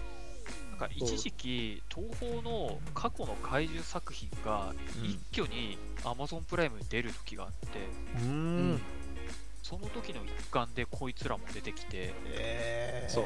[0.78, 5.10] なんか一時期東宝の過去の怪獣作品がうん。
[5.10, 7.78] 一挙に Amazon プライムに出る時があって、
[8.16, 8.80] うーん。
[9.62, 13.12] その時の一環でこいつらも出てきてえー。
[13.12, 13.24] そう。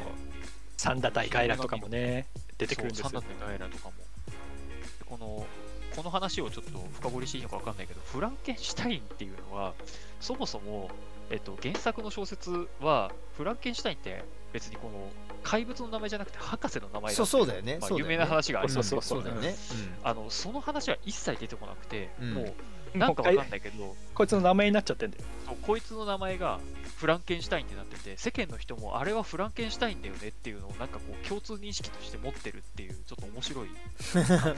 [0.76, 2.26] 三田大ガイラとかもね
[2.56, 3.10] 出てくるんですよ。
[3.10, 3.92] そうサンダーガイラとかも。
[3.92, 5.46] でこの
[5.94, 9.74] この話をちょっと深掘りしていいのか分かんないけどフランケンシュタインっていうのは
[10.20, 10.88] そもそも、
[11.30, 15.10] えっと、原作の小説はフランケンシュタインって別にこの
[15.42, 17.78] 怪物の名前じゃなくて博士の名前だそうそうだよね。
[17.80, 18.14] まあそうだよね。
[18.14, 19.22] 有名な話がありますそうそう。
[19.22, 19.54] そうだよね。
[20.02, 22.34] あのその話は一切出てこなくて、うん。
[22.34, 25.24] もうなんかわかんないけどこいつの名前になっちゃってんだよ。
[25.46, 26.58] そうこいつの名前が
[26.96, 33.68] フランケンシュタインってなってて世間の人もあれはフランケンシュタインだよねっていうのをなんかこう共通認識として持ってるっていうちょっと面白い。
[33.68, 33.74] ね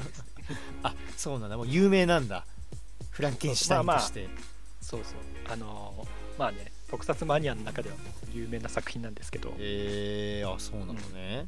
[0.83, 1.57] あそうなんだ。
[1.57, 2.47] もう有名なんだ。
[3.11, 4.29] フランケンシュタインとして、
[4.81, 5.53] そうそう。
[5.53, 7.97] あのーまあね特撮マニアの中では
[8.35, 9.55] 有名な作品なんですけど。
[9.59, 11.47] えー、あそうなのね。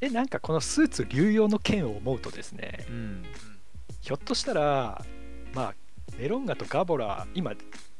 [0.00, 3.24] でなんかこのスーツ流用の件を思うとですねうん
[4.00, 5.04] ひょっとしたら
[5.52, 5.74] まあ
[6.16, 7.52] メロンガとガボラ今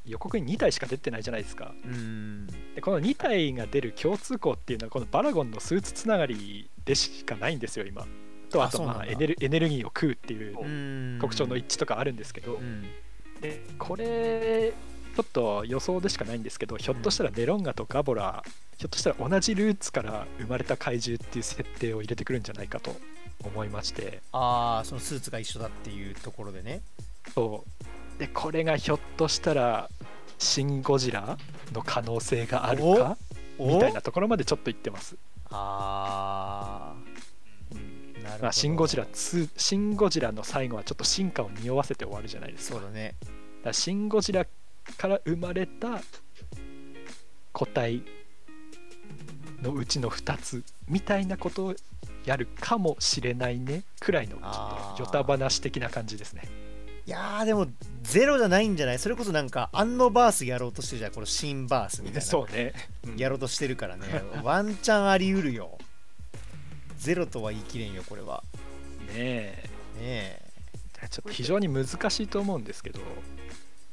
[0.07, 1.75] 予告に2体しか出てないじゃないですか。
[1.85, 2.47] うん。
[2.75, 8.07] でこの2体が出る共通項っていうのはこのバラゴンのスーツつながりでしかないんですよ今。
[8.49, 11.19] とあとまあエネルエネルギーを食うっていううん。
[11.21, 12.85] 特徴の一致とかあるんですけど、うん。
[13.43, 14.73] でこれ
[15.19, 18.45] ちょっと予想でしかないんですけどひょっとしたらメロンガとガボラ
[18.77, 22.95] ひょっとしたら同じルーツから生まれた怪獣っていう設定を入れてくるんじゃないかと
[23.43, 24.21] 思いまして。
[24.31, 26.83] ああそのスーツが一緒だっていうところでね。
[27.35, 28.19] そう。
[28.21, 29.91] でこれがひょっとしたら
[30.39, 31.37] シン・ゴジラ
[31.73, 33.17] の可能性があるか
[33.59, 33.75] お？
[33.75, 35.17] みたいなところまでちょっと言ってます、
[35.51, 36.95] あ
[37.73, 37.79] うん
[38.19, 38.43] あなるほど。
[38.45, 42.77] まあ、シン・ゴジラ2シン・ゴジラの最後はちょっと進化を匂わせて終わるじゃないですか。
[42.77, 43.17] そうだね。
[43.65, 44.47] だシン・ゴジラ
[44.97, 46.01] から生まれた
[47.53, 48.03] 個体
[49.63, 51.75] のうちの2つみたいなことを
[52.25, 56.43] やるかもしれないねくらいのちょっとヨタ話的な感じですね。
[57.07, 57.67] いやーでも
[58.03, 58.99] ゼロじゃないんじゃない？
[58.99, 62.21] それこそなんかアンノバースやろうとしてるじゃんこの新バースみたいな。
[62.23, 62.75] そうね、
[63.07, 63.17] うん。
[63.17, 64.07] やろうとしてるからね。
[64.43, 65.79] ワンチャンありうるよ。
[66.99, 68.45] ゼロとは言い切れんよこれは。
[69.09, 69.71] ねえ。
[69.99, 70.43] ね
[71.01, 71.09] え。
[71.09, 73.01] ちょっと非常に難しいと思うんですけど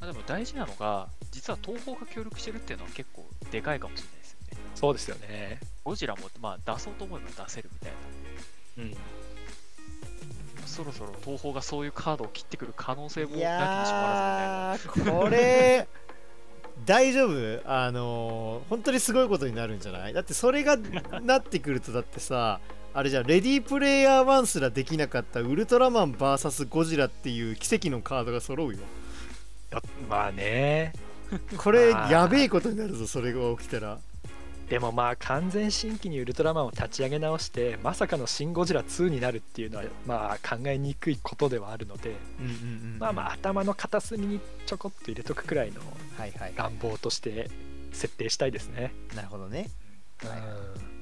[0.05, 4.57] まあでも大事なのが実は東宝が協力してるっていうのは結構でかいかもしれないですよね。
[4.75, 5.59] そうですよね。
[5.83, 7.91] ゴジラもまあ出そうと思えば出せるみたい
[8.77, 8.83] な。
[8.83, 8.97] うん。
[10.65, 15.87] そろそろ東宝がそういうカードを切ってくる可能性もいなきにしもあやーこれ
[16.85, 17.61] 大丈夫？
[17.65, 20.13] あのー本当にすごいことになるんじゃない？
[20.13, 20.75] だってそれが
[21.21, 22.59] なってくるとだってさ
[22.93, 28.79] あれじゃんレディープレイヤー1すらできなかったウルトラマン VS ゴジラっていう奇跡のカードが揃うよ。
[28.79, 28.83] だ
[30.09, 30.93] まあね。
[31.57, 32.11] これまあ。
[32.11, 33.99] やべえことになるぞそれが起きたら。
[34.69, 42.53] でもまあ完全新規にウルトラマンを立ち上げ直してまさかの「シン・ゴジラ2」になるっていうのはまあ考えにくいことではあるので、うんうんう
[42.95, 45.81] んまあまあ頭の片隅にちょこっと入れとくくらいの
[46.17, 47.51] はいはい、は願望として
[47.91, 49.69] 設定したいですね、い、なるほどね、
[50.23, 50.39] はい。
[50.39, 50.94] うん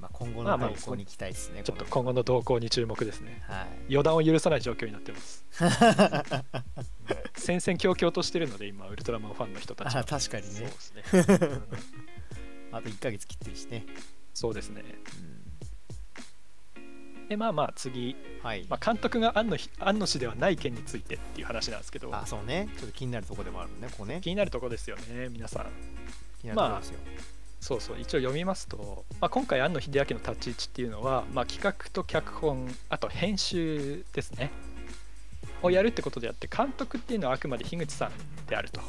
[0.00, 3.42] まあ、今後まあまあの動向に期待ですねちょっと今後の動向に注目ですね。
[3.46, 3.92] はい。
[3.92, 5.44] 予断を許さない状況になってます。
[7.36, 10.50] 戦々恐々としてるので今ウルトラマンファンの人たちあは確かにね。
[10.54, 11.04] そうですね。
[12.72, 13.84] あと1ヶ月切ってるしね、
[14.32, 14.82] そうですね。
[16.76, 17.28] うん。
[17.28, 22.14] でまあまあ次、はい、まあ、監督が庵野野氏ではない件についてっていう話なんですけど。
[22.14, 22.68] あそうね。
[22.78, 24.20] ちょっと気になるところでもあるねここね。
[24.22, 25.66] 気になるとこですよね皆さん。
[26.40, 26.98] 気になるところですよ、
[27.60, 34.50] そうそう一応読みますと、まあ、今回庵野秀明の立ち位置っていうのは、まあ、企画と脚本あと編集ですね。
[35.62, 38.80] をやるってことであって監督っていうのはあくまで樋口さんであると。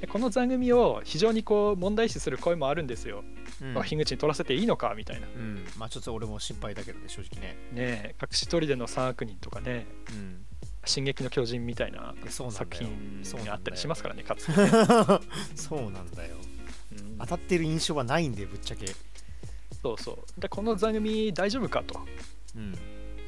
[0.00, 3.24] でこの座組を非常にこう問題視する声もあるんですよ、
[3.60, 3.74] うん。
[3.74, 5.26] まあ樋口に取らせていいのかみたいな。
[5.26, 7.56] ねうん、まあちょっと俺も心配だけどね正直ね。
[7.74, 9.86] え隠し砦の3悪人とかね。
[10.10, 10.44] うん
[10.84, 12.14] 「進撃の巨人」みたいな
[12.50, 13.44] 作品そうなんだよ。
[13.44, 14.52] にあったりしますからねかつて、
[15.54, 16.36] そうなんだよ。
[16.42, 16.47] うん
[17.18, 18.86] 当たってる印象はないんでぶっちゃけ。
[19.82, 20.40] そうそう。
[20.40, 22.00] でこの座組大丈夫かと
[22.56, 22.74] うん。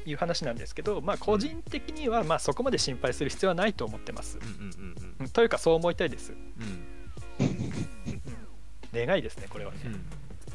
[0.03, 4.39] いう話なんですけど、まあ、個人的にはまあそこまで心配する必要はないと思ってます。
[4.39, 6.31] うんうんうんうんというかそう思いたいです。
[6.31, 6.91] うん。
[8.93, 9.79] 願いですね、これはね。
[9.85, 10.03] うん。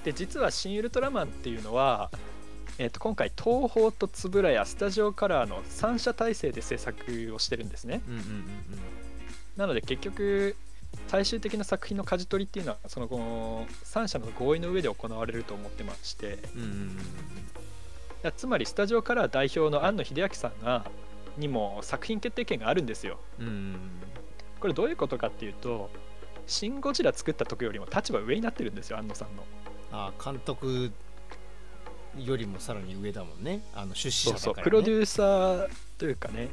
[0.04, 2.10] で、実は新ウルトラマンっていうのは、
[2.78, 8.02] えー、と今回、東宝と円谷、スタジオカラーの3社体制で制作をしてるんですね。
[8.06, 8.44] うんうんうん。
[9.56, 10.54] なので結局
[11.08, 16.38] 最終的な作品の舵取りっていうのはそのこの3社の合意の上で行われると思ってまして。
[16.54, 16.98] うんうん
[18.22, 20.84] だつまりスタジオから代表の庵野秀明さんが
[21.36, 23.18] にも作品決定権があるんですよ。
[23.38, 23.80] うんうんうん。
[24.58, 25.90] これどういうことかっていうと
[26.46, 29.44] 「シン・ゴジラ」作った時よりも立場上になってるんですよ庵野さんの。
[29.92, 30.90] あー監督
[32.18, 33.62] よりもさらに上だもんね。
[33.74, 35.68] あの出資者そうだから、ね、そうプロデューサー
[35.98, 36.48] というかね。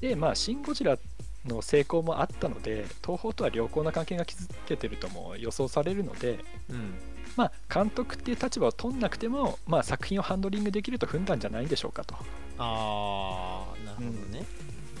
[0.00, 0.98] でまあ「シン・ゴジラ」
[1.46, 6.94] の成功もあったので東宝とは良好な関係が築けてるとも予想されるのでうん。
[7.36, 12.14] まあ監督っていう立場を取んなくても、まあ、作品をハンドリングできると踏んだんじゃないんでしょうかと。
[12.58, 14.44] ああなるほどね。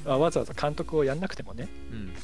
[0.06, 1.68] あわざわざ監督をやんなくてもね。
[1.90, 2.14] うん。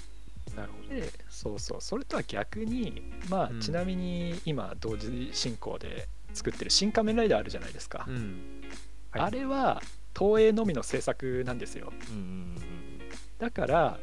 [0.56, 1.00] なるほど。
[1.00, 1.80] でそうそう。
[1.80, 3.60] それとは逆にまあ、うん。
[3.60, 8.62] ちなみに今同時進行で作ってる「新仮面ライダー」あるじゃないですか、うん。
[9.10, 9.22] はい。
[9.22, 9.82] あれは
[10.16, 11.92] 東映のみの制作なんですよ。
[12.10, 12.85] うんうん
[13.38, 13.98] だから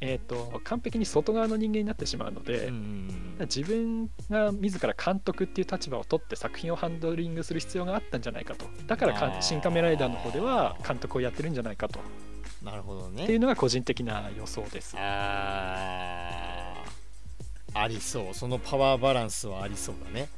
[0.00, 2.70] えっ、と完璧に外側の人間になってしまうので、
[3.40, 8.66] 自分が自ら監督っていう立場を取って作品をハンドリングする必要があったんじゃないかと。
[8.86, 11.98] だから新仮面ライダーの方では監督をやってるんじゃないかと。
[12.62, 14.94] なるほどっていうねのが個人的な予想です。
[14.96, 17.78] あー。
[17.80, 18.34] ありそう。
[18.34, 20.28] そのパワーバランスはありそうだね。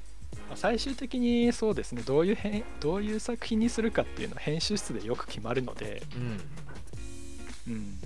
[0.48, 2.00] まあ最終的にそうですね。
[2.00, 6.40] どういう編どういう作品にするかっていうのは編集室でよく決まるので、うん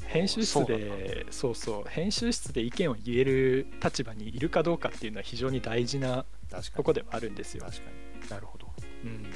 [0.07, 6.25] 編集室でそうそう編集室で意見を言える立場にいるかどうかっていうのは非常に大事な
[6.77, 7.65] とこではあるんですよ。
[7.65, 7.83] 確か
[8.23, 8.31] に。
[8.31, 8.67] なるほど、
[9.05, 9.27] うん、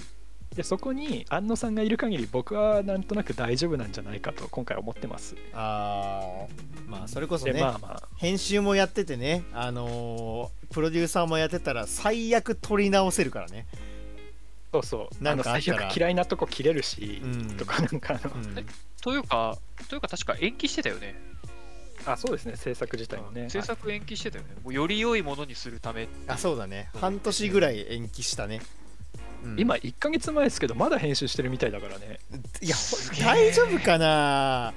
[0.54, 5.36] でそこに安野さんがいる限り僕はなんとなく大丈夫なんじゃないかと今回思ってます。
[5.52, 6.90] あー。
[6.90, 8.08] まあそれこそでね、まあまあ。
[8.16, 13.66] 編集もやっててねあのープロデューサーもやってたら最悪取り直せるからね
[14.72, 15.24] そうそう。
[15.24, 15.78] なあのんかあったら。
[15.78, 17.56] 最悪嫌いなとこ切れるし、うん。
[17.56, 18.66] とかなんかあの、うん。
[19.00, 19.56] というか、
[19.88, 21.14] というか確か延期してたよね。
[22.06, 22.56] あそうですね。
[22.56, 23.50] 制作自体もね。
[23.50, 24.50] 制作延期してたよね。
[24.62, 26.08] もうより良いものにするため。
[26.26, 26.90] あそうだね。
[27.00, 28.60] 半年ぐらい延期したね、
[29.44, 29.60] うん。
[29.60, 32.20] 今1ヶ月前ですけどまだ編集してるみたいだからね。
[32.62, 32.76] いや
[33.20, 34.72] 大丈夫かな？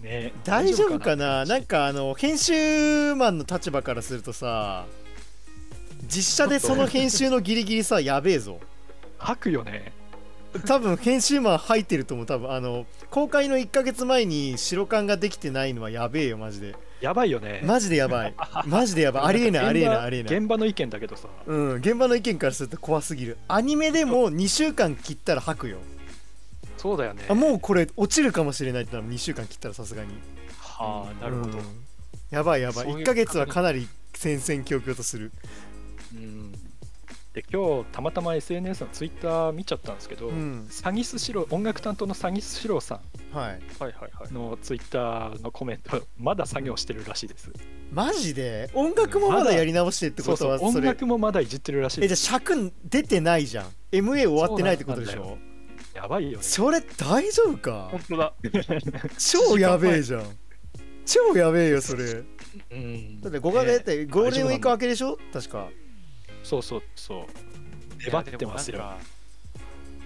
[0.00, 1.44] ね大丈夫かな？
[1.46, 4.86] なんかあの編集マンの立場からするとさ
[6.06, 8.60] 実写でその編集のギリギリさやべえぞ
[9.24, 9.92] 吐くよね。
[10.66, 12.52] 多分編集マン入ってると思う多分。
[12.52, 16.76] あの公開の1ヶ月前に白缶ができてないのはやべえよマジで。
[17.00, 17.62] やばいよね。
[17.64, 18.34] マジでやばい。
[18.66, 19.24] マジでやばい。
[19.24, 20.38] ありえないありえないありえない。
[20.38, 21.28] 現場の意見だけどさ。
[21.46, 23.36] うん現場の意見からすると怖すぎる。
[23.48, 25.78] アニメでも2週間切ったら吐くよ。
[26.76, 27.24] そうだよね。
[27.28, 30.14] あもうこれ落ちるかもしれないってなら2週間切ったらさすがに。
[30.60, 31.58] はあ、なるほど。
[31.58, 31.64] うん。
[32.30, 32.88] やばいやばい。
[32.88, 35.24] いう1ヶ月はかなり戦々恐々とする。
[35.24, 35.63] うん
[37.34, 40.66] で今日たまたま SNS のツイッター見ちゃったんですけど、うん。
[40.70, 43.00] サギスシロ音楽担当のサギスシロさ
[43.32, 43.48] はい。
[43.48, 44.30] はいはいはい。
[44.30, 44.34] ん。
[44.34, 47.50] のツイッターのコメントまだ作業してるらしいです。
[47.90, 48.70] マジで？
[48.72, 52.22] 音楽もまだやり直してってことは音楽もまだいじってるらしいえです。
[52.24, 53.66] じゃあ尺出てないじゃん。
[53.90, 55.36] MA 終わってないってことでしょ？
[55.92, 56.44] やばいよね。
[56.44, 57.88] それ大丈夫か？
[57.90, 58.34] 本当だ。
[59.18, 60.22] 超やべえじゃん。
[61.04, 62.12] 超やべえよそれ。
[62.14, 62.18] だ
[62.70, 63.18] うん。
[63.26, 65.18] って5月だってねゴールデンウィーク明けでしょ？
[65.32, 65.68] 確か
[66.44, 67.26] そうそうそう。
[68.04, 68.94] 粘ってますよ。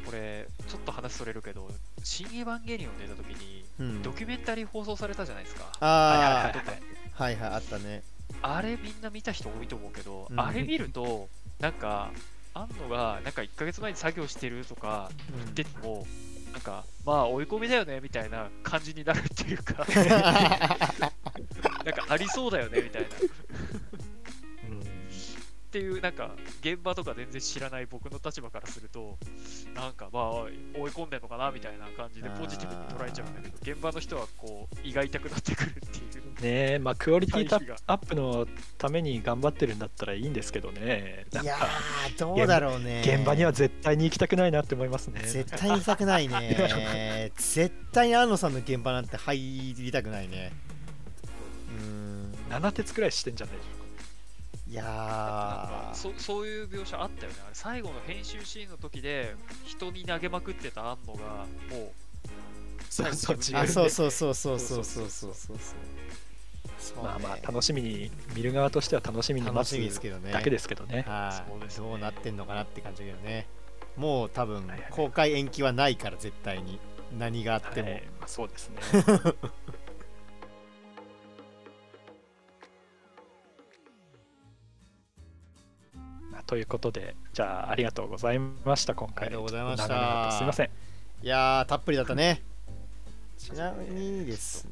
[0.07, 1.69] これ、ちょっと話それるけど、
[2.03, 4.03] 新エヴァンゲリオン出た時に、うん。
[4.03, 5.67] ドキュメンタリー放送されたじゃないですか。
[5.81, 8.03] ああはいはいあったね。
[8.41, 10.41] あれみんな見た人多いと思うけど、うん。
[10.41, 11.29] あれ見ると、
[11.61, 12.11] なんか、
[12.55, 16.07] 安野がなんか1ヶ月前に作業してるとか言ってても、
[16.53, 19.85] なんか、まあ追い込みだよねみたいな感じになるっていうか、
[21.85, 23.09] なんかありそうだよねみたいな。
[25.79, 29.17] ていうなんか現場とか全然知らない僕の立場からすると
[29.75, 36.29] なんかまあ追い込んでんのかなみたいな感じでポジティブに捉えちゃうんだけど現場の人はこう胃が痛くなってくるっていう。
[36.39, 41.27] ねえまあクオリティアップのために頑張ってるんだったらいいんですけどね。
[41.33, 41.57] なんいや
[42.19, 43.03] どうだろうね。
[43.05, 45.21] 現場には絶対に行きたくないなって思いますね。
[45.25, 47.33] 絶対に行きたくないね。
[47.37, 50.53] 絶対に安野さんの現場なんて入りたくないね。
[51.77, 53.57] うーん7鉄くらいしてんじゃない？
[53.57, 53.78] でしょうか
[54.71, 57.39] いやそそういう描写あったよね。
[57.47, 61.47] あれ最後の編集シーンの時で人に投げまくってた安野がも
[61.77, 61.91] う
[62.91, 65.59] そうそうそうそうそうそうそうそうそうそう。
[66.79, 71.05] そうまあまあね楽しみに見る側としては楽しみに待つみですけどねだけですけどね。
[71.09, 71.51] はい。
[71.51, 71.89] そうですね。
[71.89, 73.47] どうなってんのかなって感じだけどね。
[73.97, 76.79] もう多分公開延期はないから絶対に。
[77.19, 78.03] 何があっても、はい。
[78.21, 78.77] まあ、そうですね
[86.49, 88.95] ということでじゃあありがとうございました。
[88.95, 90.33] 今回ありがとうございました。
[90.33, 90.71] すいません。
[91.23, 92.43] いやーたっぷりだったね。
[93.37, 94.71] ちなみにですね。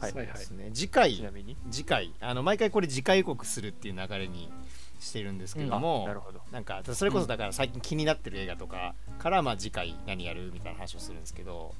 [0.00, 0.12] はい。
[0.12, 0.70] そうですね。
[0.74, 1.56] 次回ちなみに？
[1.70, 2.12] 次回。
[2.20, 4.52] あの毎回これ次回予告するっていう流れに
[5.00, 6.42] してるんですけども、なるほど。
[6.52, 11.74] なんかそれこそだから最近気になってる映画とかからまあ次回何やるみたいな話をするんですけど。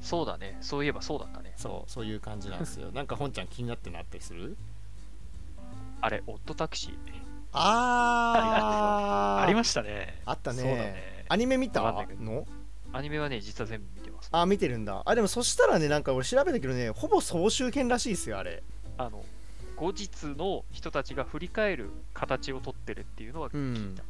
[0.00, 0.56] そうだね。
[0.62, 1.52] そういえばそうだったね。
[1.56, 2.90] そうそういう感じなんですよ。
[2.96, 4.56] なんか本ちゃん気になってるのあったりする？
[6.04, 6.94] あれオットタクシー。
[7.52, 9.42] あー。
[9.42, 9.82] ありました。
[9.82, 10.20] ね。
[10.26, 10.58] あったね。
[10.60, 11.24] そうだね。
[11.30, 11.80] アニメ見た？
[12.20, 12.46] の？
[12.92, 14.28] アニメはね実は全部見てます。
[14.30, 15.02] あ見てるんだ。
[15.06, 18.62] あでもそしたらねなんか俺調べたけどねほぼ総集編らしいですよあれ。
[18.98, 19.24] あの
[19.76, 24.04] 後日の人たちが振り返る形をとってるっていうのは聞いた、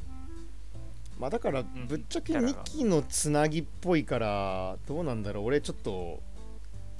[1.20, 1.86] まあだからん。
[1.86, 5.44] ぶっちゃけだから2期のつなぎっぽいからどうなんだろう。
[5.44, 6.20] 俺ちょっと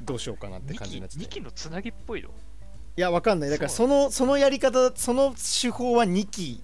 [0.03, 1.25] どうしようかなって2期感じになっちゃって。
[1.25, 2.29] 二期のつなぎっぽいの？
[2.97, 3.51] いやわかんない。
[3.51, 6.61] だからそそのそのやり方その手法は2期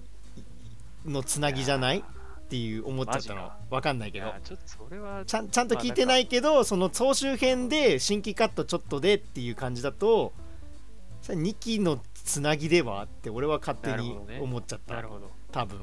[1.05, 1.99] のつなぎじゃない？
[1.99, 2.03] っ
[2.49, 3.51] ていう思っちゃったの。
[3.69, 4.33] わかんないけど。
[4.43, 10.33] ちょっとそれはちゃんちゃんと聞いてないけど、その総集編で新規カットちょっとでっていう感じだと
[11.21, 13.03] それ2期のつなぎでは？
[13.03, 15.29] って俺は勝手に思っちゃった、なるほど。
[15.51, 15.79] 多分。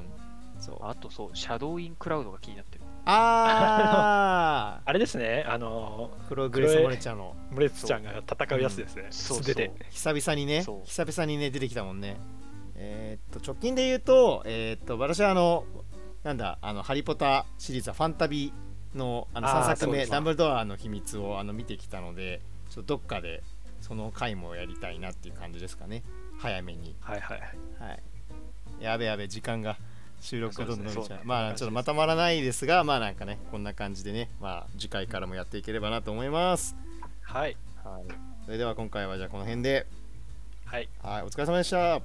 [0.59, 0.77] そう。
[0.81, 2.78] あとそうシャドウインクラウドが気になってる
[3.11, 7.35] ああれですねあのープログレスモレちゃんの。
[7.51, 9.07] モレツちゃんが戦うやつですね。
[9.09, 9.37] そう。
[9.39, 9.71] 素手で。
[9.89, 12.17] 久々にね久々にね出てきたもんね。
[12.75, 15.65] えーっと直近で言うとえーっと私はあの
[16.23, 18.53] なんだあのハリポタシリーズはファンタビ
[18.95, 23.43] のあのあー3作目ダンブルドアの秘密をあの見てきたのでちょっとどっかで
[23.81, 26.03] その回もやりたいなっていう感じですかね。
[26.37, 26.95] 早めに。
[26.99, 27.89] はいはいはい。
[27.89, 27.99] はい。
[28.83, 29.77] やべやべ時間が
[30.21, 31.19] 収録がどんどん伸びちゃう。
[31.19, 36.75] ねまあちょっとまとまらないですがまあなんかねこんな感じでねまあ次回からもやっていければなと思います。
[37.21, 37.57] はい。
[37.83, 38.03] はい。
[38.45, 39.85] それでは今回はじゃあこの辺で。
[40.65, 40.89] はい。
[41.01, 41.23] はい。
[41.23, 41.97] お疲れ様でした。
[41.97, 42.01] おお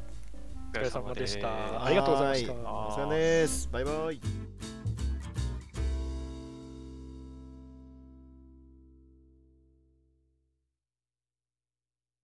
[0.73, 1.49] 疲れ様でした。
[1.49, 2.53] はありがとうございました。
[2.53, 2.63] はい。
[2.63, 3.69] お疲れ様です。
[3.73, 4.84] バイバイ